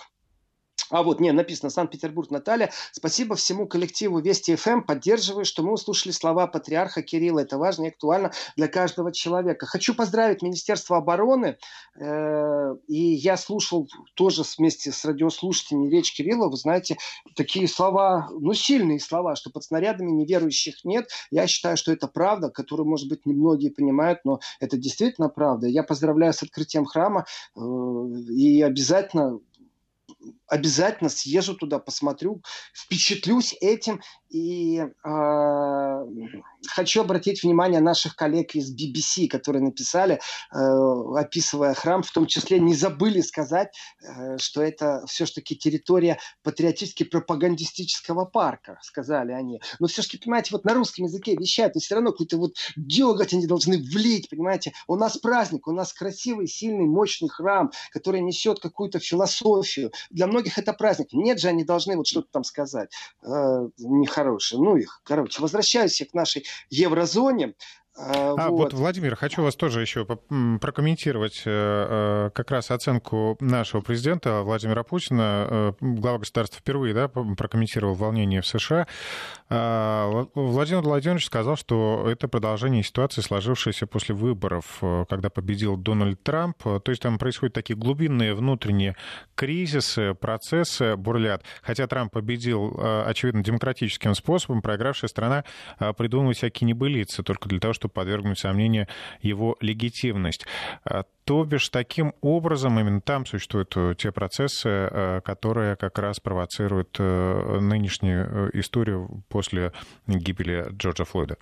А 0.90 1.02
вот, 1.02 1.20
не, 1.20 1.32
написано 1.32 1.70
Санкт-Петербург, 1.70 2.30
Наталья. 2.30 2.70
Спасибо 2.92 3.34
всему 3.34 3.66
коллективу 3.66 4.20
Вести 4.20 4.56
ФМ. 4.56 4.82
Поддерживаю, 4.82 5.44
что 5.44 5.62
мы 5.62 5.72
услышали 5.72 6.12
слова 6.12 6.46
патриарха 6.46 7.02
Кирилла. 7.02 7.40
Это 7.40 7.58
важно 7.58 7.84
и 7.84 7.88
актуально 7.88 8.32
для 8.56 8.68
каждого 8.68 9.12
человека. 9.12 9.66
Хочу 9.66 9.94
поздравить 9.94 10.42
Министерство 10.42 10.96
обороны. 10.96 11.58
Э, 12.00 12.74
и 12.86 13.14
я 13.14 13.36
слушал 13.36 13.88
тоже 14.14 14.42
вместе 14.56 14.90
с 14.90 15.04
радиослушателями 15.04 15.90
речь 15.90 16.14
Кирилла. 16.14 16.48
Вы 16.48 16.56
знаете, 16.56 16.96
такие 17.36 17.68
слова, 17.68 18.28
ну, 18.30 18.54
сильные 18.54 19.00
слова, 19.00 19.36
что 19.36 19.50
под 19.50 19.64
снарядами 19.64 20.10
неверующих 20.10 20.84
нет. 20.84 21.10
Я 21.30 21.46
считаю, 21.46 21.76
что 21.76 21.92
это 21.92 22.08
правда, 22.08 22.48
которую, 22.48 22.88
может 22.88 23.08
быть, 23.08 23.26
немногие 23.26 23.70
понимают, 23.70 24.20
но 24.24 24.40
это 24.58 24.78
действительно 24.78 25.28
правда. 25.28 25.66
Я 25.66 25.82
поздравляю 25.82 26.32
с 26.32 26.42
открытием 26.42 26.86
храма 26.86 27.26
э, 27.54 27.60
и 27.60 28.62
обязательно 28.62 29.40
обязательно 30.48 31.10
съезжу 31.10 31.54
туда, 31.54 31.78
посмотрю, 31.78 32.42
впечатлюсь 32.74 33.56
этим 33.60 34.00
и 34.30 34.78
э, 34.78 36.06
хочу 36.66 37.00
обратить 37.00 37.42
внимание 37.42 37.80
наших 37.80 38.14
коллег 38.14 38.54
из 38.54 38.74
BBC, 38.74 39.28
которые 39.28 39.62
написали, 39.62 40.20
э, 40.52 40.58
описывая 41.16 41.74
храм, 41.74 42.02
в 42.02 42.10
том 42.10 42.26
числе 42.26 42.58
не 42.58 42.74
забыли 42.74 43.20
сказать, 43.20 43.74
э, 44.02 44.36
что 44.38 44.62
это 44.62 45.04
все-таки 45.06 45.56
территория 45.56 46.18
патриотически-пропагандистического 46.42 48.26
парка, 48.26 48.78
сказали 48.82 49.32
они. 49.32 49.60
Но 49.78 49.86
все-таки, 49.86 50.18
понимаете, 50.18 50.50
вот 50.52 50.64
на 50.64 50.74
русском 50.74 51.06
языке 51.06 51.34
вещают, 51.36 51.74
но 51.74 51.80
все 51.80 51.94
равно 51.94 52.10
какой-то 52.12 52.36
вот 52.36 52.54
деготь 52.76 53.32
они 53.32 53.46
должны 53.46 53.78
влить, 53.78 54.28
понимаете. 54.28 54.72
У 54.86 54.96
нас 54.96 55.16
праздник, 55.16 55.66
у 55.68 55.72
нас 55.72 55.92
красивый, 55.92 56.48
сильный, 56.48 56.86
мощный 56.86 57.28
храм, 57.28 57.70
который 57.92 58.20
несет 58.20 58.60
какую-то 58.60 58.98
философию. 58.98 59.90
Для 60.10 60.26
многих 60.26 60.37
это 60.46 60.72
праздник. 60.72 61.08
Нет 61.12 61.40
же, 61.40 61.48
они 61.48 61.64
должны 61.64 61.96
вот 61.96 62.06
что-то 62.06 62.28
там 62.30 62.44
сказать. 62.44 62.90
Э, 63.22 63.68
нехорошее. 63.78 64.60
Ну 64.60 64.76
их, 64.76 65.00
короче, 65.04 65.40
возвращаюсь 65.40 66.00
к 66.10 66.14
нашей 66.14 66.44
еврозоне. 66.70 67.54
А, 68.00 68.34
а 68.38 68.50
вот. 68.50 68.72
вот, 68.72 68.74
Владимир, 68.74 69.16
хочу 69.16 69.42
вас 69.42 69.56
тоже 69.56 69.80
еще 69.80 70.06
прокомментировать 70.06 71.42
э, 71.44 72.26
э, 72.26 72.30
как 72.32 72.50
раз 72.52 72.70
оценку 72.70 73.36
нашего 73.40 73.80
президента 73.80 74.42
Владимира 74.42 74.84
Путина. 74.84 75.46
Э, 75.50 75.72
глава 75.80 76.18
государства 76.18 76.60
впервые 76.60 76.94
да, 76.94 77.08
прокомментировал 77.08 77.94
волнение 77.94 78.40
в 78.40 78.46
США. 78.46 78.86
А, 79.50 80.26
Владимир 80.34 80.82
Владимирович 80.82 81.26
сказал, 81.26 81.56
что 81.56 82.06
это 82.08 82.28
продолжение 82.28 82.84
ситуации, 82.84 83.20
сложившейся 83.20 83.86
после 83.86 84.14
выборов, 84.14 84.80
когда 85.08 85.28
победил 85.28 85.76
Дональд 85.76 86.22
Трамп. 86.22 86.62
То 86.62 86.82
есть 86.86 87.02
там 87.02 87.18
происходят 87.18 87.54
такие 87.54 87.76
глубинные 87.76 88.34
внутренние 88.34 88.94
кризисы, 89.34 90.14
процессы 90.14 90.96
бурлят. 90.96 91.42
Хотя 91.62 91.86
Трамп 91.86 92.12
победил, 92.12 92.78
очевидно, 93.06 93.42
демократическим 93.42 94.14
способом, 94.14 94.62
проигравшая 94.62 95.08
страна 95.08 95.44
придумывает 95.96 96.36
всякие 96.36 96.68
небылицы 96.68 97.22
только 97.22 97.48
для 97.48 97.58
того, 97.58 97.72
чтобы 97.72 97.87
подвергнуть 97.88 98.38
сомнению 98.38 98.86
его 99.20 99.56
легитимность. 99.60 100.46
А, 100.84 101.04
то 101.24 101.44
бишь, 101.44 101.68
таким 101.68 102.14
образом 102.20 102.78
именно 102.80 103.00
там 103.00 103.26
существуют 103.26 103.76
э, 103.76 103.94
те 103.98 104.12
процессы, 104.12 104.68
э, 104.68 105.20
которые 105.22 105.76
как 105.76 105.98
раз 105.98 106.20
провоцируют 106.20 106.96
э, 106.98 107.58
нынешнюю 107.60 108.50
историю 108.58 109.22
после 109.28 109.72
гибели 110.06 110.68
Джорджа 110.72 111.04
Флойда. 111.04 111.36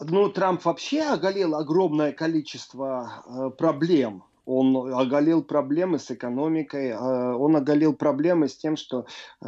Ну, 0.00 0.28
Трамп 0.28 0.64
вообще 0.64 1.02
оголил 1.02 1.54
огромное 1.54 2.12
количество 2.12 3.52
проблем 3.58 4.24
он 4.46 4.92
оголил 4.92 5.42
проблемы 5.42 5.98
с 5.98 6.10
экономикой, 6.10 6.92
а, 6.92 7.36
он 7.36 7.56
оголил 7.56 7.94
проблемы 7.94 8.48
с 8.48 8.56
тем, 8.56 8.76
что 8.76 9.06
э, 9.42 9.46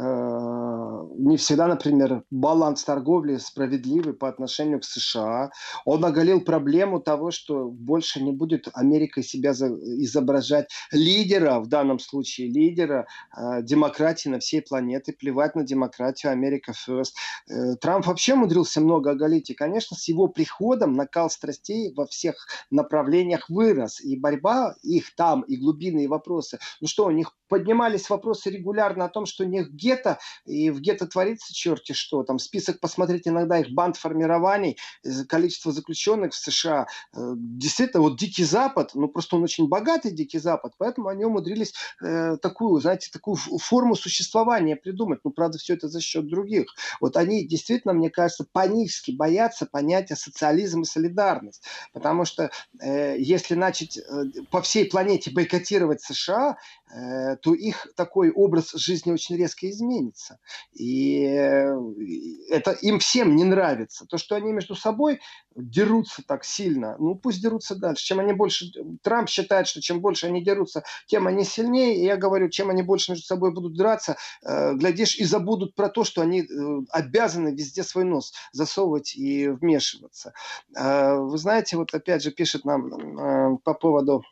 не 1.17 1.37
всегда, 1.37 1.67
например, 1.67 2.23
баланс 2.31 2.83
торговли 2.83 3.37
справедливый 3.37 4.13
по 4.13 4.27
отношению 4.27 4.79
к 4.79 4.85
США. 4.85 5.51
Он 5.85 6.03
оголил 6.03 6.41
проблему 6.41 6.99
того, 6.99 7.31
что 7.31 7.69
больше 7.69 8.23
не 8.23 8.31
будет 8.31 8.69
Америка 8.73 9.21
себя 9.21 9.51
изображать 9.51 10.69
лидера, 10.91 11.59
в 11.59 11.67
данном 11.67 11.99
случае 11.99 12.49
лидера 12.49 13.07
э, 13.35 13.61
демократии 13.61 14.29
на 14.29 14.39
всей 14.39 14.61
планете, 14.61 15.13
плевать 15.13 15.55
на 15.55 15.63
демократию, 15.63 16.31
Америка 16.31 16.73
first. 16.87 17.13
Э, 17.49 17.75
Трамп 17.75 18.07
вообще 18.07 18.33
умудрился 18.33 18.81
много 18.81 19.11
оголить, 19.11 19.49
и, 19.49 19.53
конечно, 19.53 19.95
с 19.95 20.07
его 20.07 20.27
приходом 20.27 20.93
накал 20.93 21.29
страстей 21.29 21.93
во 21.93 22.07
всех 22.07 22.35
направлениях 22.71 23.49
вырос, 23.49 24.01
и 24.01 24.17
борьба 24.17 24.75
их 24.87 25.15
там 25.15 25.41
и 25.41 25.57
глубинные 25.57 26.07
вопросы. 26.07 26.59
Ну 26.81 26.87
что, 26.87 27.05
у 27.05 27.11
них 27.11 27.33
поднимались 27.47 28.09
вопросы 28.09 28.49
регулярно 28.49 29.05
о 29.05 29.09
том, 29.09 29.25
что 29.25 29.43
у 29.43 29.47
них 29.47 29.71
гетто, 29.71 30.19
и 30.45 30.69
в 30.69 30.81
гетто 30.81 31.07
творится 31.07 31.53
черти 31.53 31.93
что. 31.93 32.23
Там 32.23 32.39
список, 32.39 32.79
посмотреть 32.79 33.27
иногда 33.27 33.59
их 33.59 33.69
банд 33.71 33.97
формирований, 33.97 34.77
количество 35.27 35.71
заключенных 35.71 36.33
в 36.33 36.37
США. 36.37 36.87
Э, 37.15 37.33
действительно, 37.35 38.03
вот 38.03 38.17
Дикий 38.17 38.43
Запад, 38.43 38.91
ну 38.93 39.07
просто 39.07 39.35
он 39.35 39.43
очень 39.43 39.67
богатый 39.67 40.11
Дикий 40.11 40.39
Запад, 40.39 40.73
поэтому 40.77 41.07
они 41.07 41.25
умудрились 41.25 41.73
э, 42.03 42.37
такую, 42.37 42.79
знаете, 42.81 43.09
такую 43.11 43.35
форму 43.35 43.95
существования 43.95 44.75
придумать. 44.75 45.19
Ну, 45.23 45.31
правда, 45.31 45.57
все 45.57 45.73
это 45.73 45.87
за 45.87 46.01
счет 46.01 46.27
других. 46.27 46.73
Вот 47.01 47.17
они 47.17 47.45
действительно, 47.47 47.93
мне 47.93 48.09
кажется, 48.09 48.45
панически 48.51 49.11
боятся 49.11 49.65
понятия 49.65 50.15
социализм 50.15 50.81
и 50.81 50.85
солидарность. 50.85 51.63
Потому 51.93 52.25
что 52.25 52.49
э, 52.81 53.17
если 53.19 53.55
начать 53.55 53.97
э, 53.97 54.01
по 54.51 54.61
всей 54.61 54.76
планете 54.85 55.31
бойкотировать 55.31 56.01
США, 56.01 56.57
э, 56.93 57.35
то 57.37 57.53
их 57.53 57.87
такой 57.95 58.31
образ 58.31 58.71
жизни 58.73 59.11
очень 59.11 59.37
резко 59.37 59.69
изменится. 59.69 60.39
И 60.73 61.23
э, 61.23 61.75
это 62.49 62.71
им 62.71 62.99
всем 62.99 63.35
не 63.35 63.43
нравится. 63.43 64.05
То, 64.05 64.17
что 64.17 64.35
они 64.35 64.51
между 64.51 64.75
собой 64.75 65.19
дерутся 65.55 66.23
так 66.25 66.43
сильно, 66.43 66.95
ну 66.99 67.15
пусть 67.15 67.41
дерутся 67.41 67.75
дальше. 67.75 68.05
Чем 68.05 68.19
они 68.19 68.33
больше... 68.33 68.65
Трамп 69.01 69.29
считает, 69.29 69.67
что 69.67 69.81
чем 69.81 70.01
больше 70.01 70.27
они 70.27 70.43
дерутся, 70.43 70.83
тем 71.07 71.27
они 71.27 71.43
сильнее. 71.43 71.97
И 71.97 72.05
я 72.05 72.17
говорю, 72.17 72.49
чем 72.49 72.69
они 72.69 72.83
больше 72.83 73.11
между 73.11 73.25
собой 73.25 73.53
будут 73.53 73.75
драться, 73.75 74.17
э, 74.43 74.73
глядишь, 74.73 75.17
и 75.17 75.23
забудут 75.23 75.75
про 75.75 75.89
то, 75.89 76.03
что 76.03 76.21
они 76.21 76.47
обязаны 76.91 77.49
везде 77.49 77.83
свой 77.83 78.03
нос 78.03 78.33
засовывать 78.51 79.15
и 79.15 79.47
вмешиваться. 79.47 80.33
Вы 80.73 81.37
знаете, 81.37 81.77
вот 81.77 81.93
опять 81.93 82.23
же 82.23 82.31
пишет 82.31 82.65
нам 82.65 83.57
по 83.59 83.73
поводу 83.73 84.23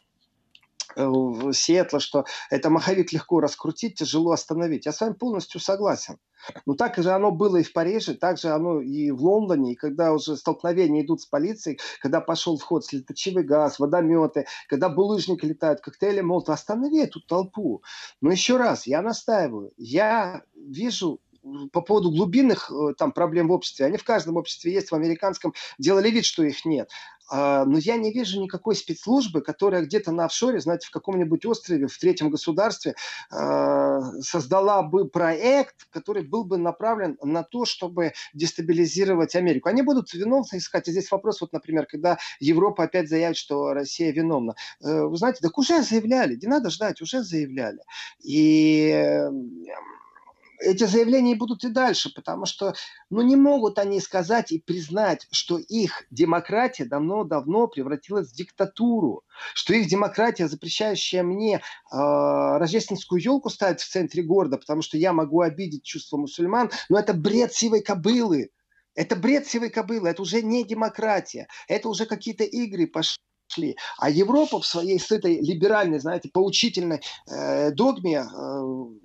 Сиэтла, 0.96 2.00
что 2.00 2.26
это 2.50 2.70
маховик 2.70 3.14
легко 3.14 3.40
раскрутить, 3.40 3.96
тяжело 3.96 4.32
остановить. 4.32 4.86
Я 4.86 4.92
с 4.92 5.02
вами 5.02 5.14
полностью 5.14 5.60
согласен. 5.60 6.18
Но 6.66 6.76
так 6.76 6.96
же 6.98 7.12
оно 7.12 7.32
было 7.32 7.58
и 7.58 7.64
в 7.64 7.74
Париже, 7.74 8.14
так 8.14 8.38
же 8.38 8.50
оно 8.50 8.82
и 8.82 9.12
в 9.12 9.22
Лондоне, 9.22 9.74
и 9.74 9.76
когда 9.76 10.14
уже 10.14 10.38
столкновения 10.38 11.04
идут 11.04 11.22
с 11.22 11.26
полицией, 11.26 11.80
когда 12.02 12.22
пошел 12.22 12.58
вход 12.58 12.86
слеточивый 12.86 13.44
газ, 13.44 13.80
водометы, 13.80 14.46
когда 14.68 14.90
булыжники 14.90 15.46
летают, 15.46 15.82
коктейли 15.82 16.22
молотов, 16.22 16.56
останови 16.56 17.00
эту 17.00 17.20
толпу. 17.22 17.82
Но 18.22 18.32
еще 18.32 18.58
раз, 18.58 18.88
я 18.88 19.02
настаиваю, 19.02 19.72
я 19.78 20.44
вижу 20.56 21.20
по 21.72 21.82
поводу 21.82 22.12
глубинных 22.12 22.72
э, 22.72 22.94
там 22.98 23.12
проблем 23.12 23.48
в 23.48 23.52
обществе, 23.52 23.86
они 23.86 23.98
в 23.98 24.04
каждом 24.04 24.38
обществе 24.38 24.74
есть, 24.74 24.92
в 24.92 24.96
американском 24.96 25.54
делали 25.78 26.10
вид, 26.10 26.26
что 26.26 26.44
их 26.44 26.66
нет. 26.66 26.90
А, 27.30 27.66
но 27.66 27.78
я 27.78 27.98
не 27.98 28.12
вижу 28.12 28.42
никакой 28.42 28.76
спецслужбы, 28.76 29.42
которая 29.42 29.84
где-то 29.84 30.12
на 30.12 30.26
офшоре, 30.26 30.60
знаете, 30.60 30.88
в 30.88 30.92
каком-нибудь 30.92 31.46
острове, 31.46 31.88
в 31.88 31.98
третьем 31.98 32.30
государстве 32.30 32.96
а, 33.32 34.02
создала 34.22 34.84
бы 34.84 35.08
проект, 35.08 35.88
который 35.90 36.24
был 36.24 36.44
бы 36.44 36.58
направлен 36.58 37.18
на 37.24 37.44
то, 37.44 37.66
чтобы 37.66 38.14
дестабилизировать 38.34 39.36
Америку. 39.36 39.70
Они 39.70 39.82
будут 39.82 40.14
виновны 40.14 40.58
искать. 40.58 40.88
И 40.88 40.92
здесь 40.92 41.12
вопрос, 41.12 41.42
вот, 41.42 41.54
например, 41.54 41.88
когда 41.88 42.18
Европа 42.40 42.84
опять 42.84 43.10
заявит, 43.10 43.38
что 43.38 43.74
Россия 43.74 44.12
виновна. 44.12 44.56
Э, 44.84 45.04
вы 45.06 45.18
знаете, 45.18 45.40
так 45.42 45.58
уже 45.58 45.82
заявляли, 45.82 46.36
не 46.36 46.48
надо 46.48 46.70
ждать, 46.70 47.02
уже 47.02 47.24
заявляли. 47.24 47.80
И 48.24 49.30
эти 50.60 50.86
заявления 50.86 51.36
будут 51.36 51.64
и 51.64 51.70
дальше, 51.70 52.14
потому 52.14 52.46
что 52.46 52.74
ну, 53.10 53.22
не 53.22 53.36
могут 53.36 53.80
они 53.80 54.00
сказать 54.00 54.52
и 54.52 54.60
признать, 54.60 55.28
что 55.32 55.58
их 55.58 56.04
демократия 56.12 56.86
давно-давно 56.86 57.68
превратилась 57.68 58.32
в 58.32 58.36
диктатуру, 58.36 59.24
что 59.54 59.74
их 59.74 59.88
демократия, 59.88 60.48
запрещающая 60.48 61.24
мне 61.24 61.58
э, 61.58 61.62
рождественскую 61.92 63.22
елку 63.22 63.50
ставить 63.50 63.82
в 63.82 63.90
центре 63.90 64.24
города, 64.24 64.58
потому 64.58 64.82
что 64.82 64.98
я 64.98 65.14
могу 65.14 65.42
обидеть 65.42 65.84
чувства 65.84 66.18
мусульман, 66.18 66.72
но 66.90 67.00
это 67.00 67.14
бред 67.14 67.54
сивой 67.54 67.82
кобылы. 67.82 68.50
Это 68.96 69.18
бред 69.18 69.46
сивой 69.46 69.70
кобылы, 69.70 70.08
это 70.10 70.22
уже 70.22 70.42
не 70.42 70.64
демократия, 70.64 71.48
это 71.68 71.90
уже 71.90 72.06
какие-то 72.06 72.46
игры 72.46 72.88
пошли 72.88 73.22
шли. 73.48 73.78
А 73.98 74.10
Европа 74.10 74.60
в 74.60 74.66
своей 74.66 75.00
с 75.00 75.12
этой 75.12 75.40
либеральной, 75.40 76.00
знаете, 76.00 76.30
поучительной 76.30 77.02
э, 77.28 77.72
догме 77.72 78.20
э, 78.20 78.26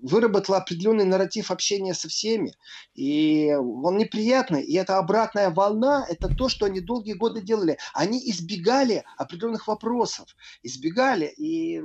выработала 0.03 0.59
определенный 0.59 1.05
нарратив 1.05 1.51
общения 1.51 1.95
со 1.95 2.09
всеми. 2.09 2.55
И 2.95 3.53
он 3.53 3.99
неприятный. 3.99 4.63
И 4.63 4.75
эта 4.77 4.99
обратная 4.99 5.51
волна, 5.51 6.07
это 6.09 6.29
то, 6.35 6.49
что 6.49 6.67
они 6.67 6.81
долгие 6.81 7.15
годы 7.15 7.41
делали. 7.41 7.79
Они 7.95 8.19
избегали 8.31 9.05
определенных 9.17 9.69
вопросов. 9.69 10.37
Избегали. 10.63 11.27
И 11.27 11.79
э, 11.79 11.83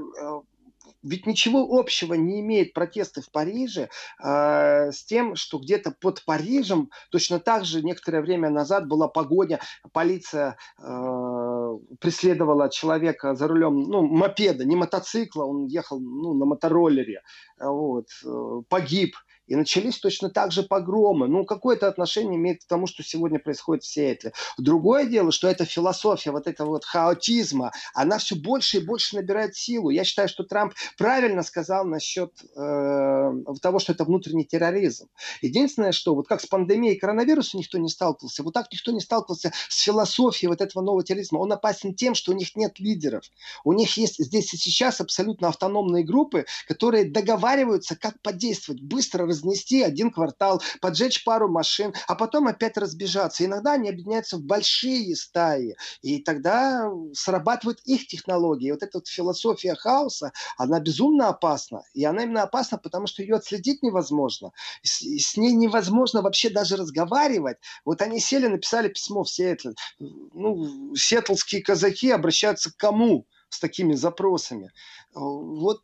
ведь 1.06 1.26
ничего 1.26 1.80
общего 1.80 2.13
не 2.15 2.41
имеет 2.41 2.74
протесты 2.74 3.22
в 3.22 3.32
Париже 3.32 3.89
э, 4.24 4.91
с 4.91 5.04
тем, 5.06 5.36
что 5.36 5.60
где-то 5.60 5.91
под 5.91 6.24
Парижем 6.26 6.89
точно 7.12 7.39
так 7.39 7.65
же 7.65 7.84
некоторое 7.84 8.22
время 8.22 8.50
назад 8.50 8.88
была 8.88 9.08
погоня, 9.08 9.60
полиция 9.94 10.58
э, 10.80 11.78
преследовала 12.00 12.70
человека 12.70 13.36
за 13.36 13.48
рулем, 13.48 13.84
ну, 13.84 14.02
мопеда, 14.02 14.65
не 14.65 14.76
мотоцикла, 14.76 15.44
он 15.46 15.68
ехал 15.68 16.00
ну, 16.00 16.34
на 16.34 16.46
мотороллере, 16.46 17.22
вот, 17.60 18.08
э, 18.26 18.62
погиб 18.68 19.15
и 19.47 19.55
начались 19.55 19.99
точно 19.99 20.30
так 20.30 20.51
же 20.51 20.63
погромы. 20.63 21.28
Ну, 21.28 21.45
какое-то 21.45 21.88
отношение 21.88 22.36
имеет 22.36 22.63
к 22.63 22.67
тому, 22.67 22.88
что 22.88 23.03
сегодня 23.03 23.39
происходит 23.39 23.84
в 23.84 23.88
Сиэтле. 23.88 24.34
Другое 24.57 25.05
дело, 25.05 25.32
что 25.32 25.47
эта 25.47 25.65
философия 25.65 26.32
вот 26.32 26.47
этого 26.47 26.70
вот 26.70 26.86
хаотизма, 26.86 27.72
она 27.93 28.17
все 28.17 28.36
больше 28.36 28.78
и 28.78 28.86
больше 28.86 29.15
набирает 29.15 29.55
силу. 29.55 29.89
Я 29.89 30.03
считаю, 30.03 30.28
что 30.28 30.43
Трамп 30.43 30.74
правильно 30.97 31.43
сказал 31.43 31.86
насчет 31.86 32.32
э, 32.55 33.32
того, 33.61 33.80
что 33.80 33.91
это 33.93 34.03
внутренний 34.03 34.45
терроризм. 34.45 35.07
Единственное, 35.41 35.91
что 35.91 36.15
вот 36.15 36.28
как 36.28 36.41
с 36.41 36.45
пандемией 36.45 36.97
коронавируса 36.97 37.57
никто 37.57 37.78
не 37.78 37.89
сталкивался, 37.89 38.43
вот 38.43 38.53
так 38.53 38.72
никто 38.72 38.91
не 38.91 38.99
сталкивался 38.99 39.51
с 39.70 39.82
философией 39.82 40.49
вот 40.49 40.61
этого 40.61 40.84
нового 40.84 41.03
терроризма. 41.03 41.39
Он 41.39 41.51
опасен 41.51 41.93
тем, 41.93 42.15
что 42.15 42.32
у 42.32 42.36
них 42.36 42.55
нет 42.55 42.80
лидеров. 42.80 43.24
У 43.63 43.74
них 43.74 43.97
есть 43.97 44.24
здесь 44.24 44.53
и 44.53 44.57
сейчас 44.57 45.01
абсолютно 45.01 45.49
автономные 45.49 46.03
группы, 46.03 46.45
которые 46.67 47.05
договариваются, 47.05 47.95
как 47.95 48.22
подействовать, 48.22 48.82
быстро 48.82 49.26
разнести 49.36 49.83
один 49.83 50.11
квартал, 50.11 50.61
поджечь 50.81 51.23
пару 51.23 51.49
машин, 51.49 51.93
а 52.07 52.15
потом 52.15 52.47
опять 52.47 52.77
разбежаться. 52.77 53.45
Иногда 53.45 53.73
они 53.73 53.89
объединяются 53.89 54.38
в 54.38 54.41
большие 54.41 55.15
стаи, 55.15 55.75
и 56.01 56.21
тогда 56.21 56.89
срабатывают 57.13 57.79
их 57.86 58.07
технологии. 58.07 58.71
Вот 58.71 58.83
эта 58.83 58.97
вот 58.97 59.07
философия 59.07 59.75
хаоса, 59.75 60.31
она 60.57 60.79
безумно 60.79 61.29
опасна. 61.29 61.83
И 61.93 62.03
она 62.05 62.23
именно 62.23 62.43
опасна, 62.43 62.77
потому 62.77 63.07
что 63.07 63.21
ее 63.21 63.36
отследить 63.36 63.83
невозможно. 63.83 64.51
С, 64.81 65.01
с 65.01 65.38
ней 65.38 65.53
невозможно 65.53 66.21
вообще 66.21 66.49
даже 66.49 66.77
разговаривать. 66.77 67.57
Вот 67.83 68.01
они 68.01 68.19
сели, 68.19 68.47
написали 68.47 68.88
письмо 68.89 69.23
в 69.23 69.29
Сиэтл. 69.29 69.69
Ну, 69.99 70.95
сиэтлские 70.95 71.61
казаки 71.61 72.11
обращаются 72.11 72.71
к 72.71 72.77
кому 72.77 73.27
с 73.49 73.59
такими 73.59 73.93
запросами? 73.93 74.71
Вот 75.13 75.81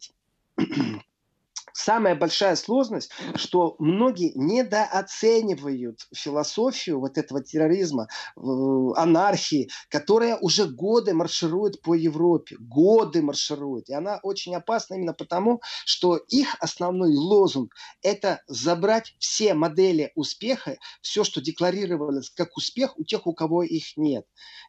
самая 1.74 2.16
большая 2.16 2.56
сложность, 2.56 3.12
что 3.36 3.76
многие 3.80 4.32
недооценивают 4.36 6.08
философию 6.14 7.00
вот 7.00 7.18
этого 7.18 7.44
терроризма, 7.44 8.08
анархии, 8.36 9.70
которая 9.90 10.38
уже 10.38 10.66
годы 10.66 11.14
марширует 11.14 11.82
по 11.82 11.94
Европе. 11.94 12.56
Годы 12.60 13.22
марширует. 13.22 13.90
И 13.90 13.94
она 13.94 14.20
очень 14.24 14.56
опасна 14.56 14.96
именно 14.96 15.14
потому, 15.14 15.62
что 15.86 16.18
их 16.18 16.56
основной 16.60 17.16
лозунг– 17.16 17.74
это 18.02 18.42
забрать 18.48 19.16
все 19.20 19.54
модели 19.54 20.12
успеха, 20.16 20.78
все, 21.02 21.24
что 21.24 21.42
декларировалось 21.42 22.30
как 22.30 22.58
успех 22.58 22.98
у 22.98 23.04
тех, 23.04 23.28
у 23.28 23.34
кого 23.34 23.64
их 23.64 23.98
нет. 23.98 24.26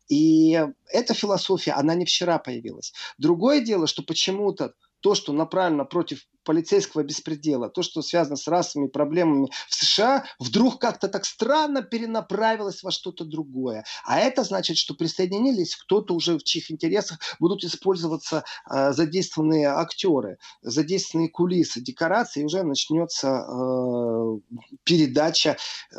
И 0.08 0.60
эта 0.88 1.14
философия, 1.14 1.72
она 1.72 1.94
не 1.94 2.04
вчера 2.04 2.38
появилась. 2.38 2.92
Другое 3.18 3.60
дело, 3.60 3.86
что 3.86 4.02
почему-то 4.02 4.74
то, 5.00 5.14
что 5.14 5.32
направлено 5.32 5.84
против 5.84 6.26
полицейского 6.44 7.02
беспредела, 7.02 7.68
то, 7.68 7.82
что 7.82 8.02
связано 8.02 8.36
с 8.36 8.48
расовыми 8.48 8.88
проблемами 8.88 9.48
в 9.68 9.74
США, 9.74 10.24
вдруг 10.38 10.80
как-то 10.80 11.08
так 11.08 11.24
странно 11.24 11.82
перенаправилось 11.82 12.82
во 12.82 12.90
что-то 12.90 13.24
другое. 13.24 13.84
А 14.04 14.18
это 14.18 14.44
значит, 14.44 14.76
что 14.76 14.94
присоединились 14.94 15.76
кто-то 15.76 16.14
уже 16.14 16.38
в 16.38 16.44
чьих 16.44 16.70
интересах 16.70 17.18
будут 17.38 17.64
использоваться 17.64 18.44
э, 18.70 18.92
задействованные 18.92 19.68
актеры, 19.68 20.38
задействованные 20.62 21.30
кулисы, 21.30 21.80
декорации, 21.80 22.40
и 22.40 22.44
уже 22.44 22.62
начнется 22.62 23.28
э, 23.28 24.38
передача, 24.84 25.56
э, 25.94 25.98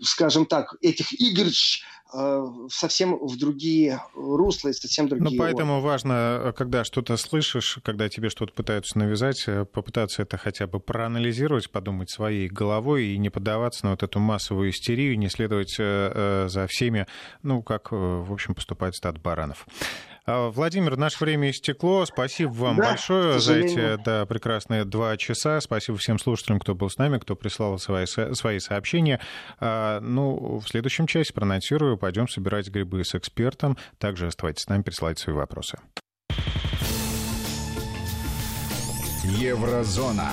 скажем 0.00 0.46
так, 0.46 0.74
этих 0.80 1.12
игрыч 1.20 1.84
э, 2.12 2.44
совсем 2.70 3.18
в 3.18 3.36
другие 3.38 4.02
русла 4.14 4.70
и 4.70 4.72
совсем 4.72 5.08
другие. 5.08 5.30
Ну, 5.30 5.38
поэтому 5.38 5.74
органы. 5.74 5.88
важно, 5.88 6.54
когда 6.56 6.84
что-то 6.84 7.16
слышишь, 7.16 7.78
когда 7.84 8.08
тебе 8.08 8.30
что-то 8.30 8.52
пытаются 8.52 8.98
навязать, 8.98 9.37
сказать, 9.38 9.58
э, 9.62 9.64
попытаться 9.64 10.22
это 10.22 10.36
хотя 10.36 10.66
бы 10.66 10.80
проанализировать, 10.80 11.70
подумать 11.70 12.10
своей 12.10 12.48
головой 12.48 13.06
и 13.06 13.18
не 13.18 13.30
поддаваться 13.30 13.84
на 13.84 13.92
вот 13.92 14.02
эту 14.02 14.18
массовую 14.18 14.70
истерию, 14.70 15.18
не 15.18 15.28
следовать 15.28 15.76
э, 15.78 16.12
э, 16.14 16.48
за 16.48 16.66
всеми, 16.66 17.06
ну, 17.42 17.62
как, 17.62 17.92
в 17.92 18.32
общем, 18.32 18.54
поступает 18.54 18.94
стад 18.94 19.20
баранов. 19.20 19.66
А, 20.26 20.50
Владимир, 20.50 20.96
наше 20.96 21.24
время 21.24 21.50
истекло. 21.50 22.04
Спасибо 22.04 22.50
вам 22.50 22.76
да, 22.76 22.90
большое 22.90 23.38
за 23.38 23.54
эти 23.54 24.02
да, 24.04 24.26
прекрасные 24.26 24.84
два 24.84 25.16
часа. 25.16 25.60
Спасибо 25.60 25.96
всем 25.98 26.18
слушателям, 26.18 26.60
кто 26.60 26.74
был 26.74 26.90
с 26.90 26.98
нами, 26.98 27.18
кто 27.18 27.34
прислал 27.34 27.78
свои, 27.78 28.06
свои 28.06 28.58
сообщения. 28.58 29.20
А, 29.58 30.00
ну, 30.00 30.58
в 30.58 30.68
следующем 30.68 31.06
части 31.06 31.32
проанонсирую. 31.32 31.96
Пойдем 31.96 32.28
собирать 32.28 32.68
грибы 32.68 33.04
с 33.04 33.14
экспертом. 33.14 33.78
Также 33.98 34.26
оставайтесь 34.26 34.64
с 34.64 34.68
нами, 34.68 34.82
присылайте 34.82 35.22
свои 35.22 35.34
вопросы. 35.34 35.78
Еврозона. 39.28 40.32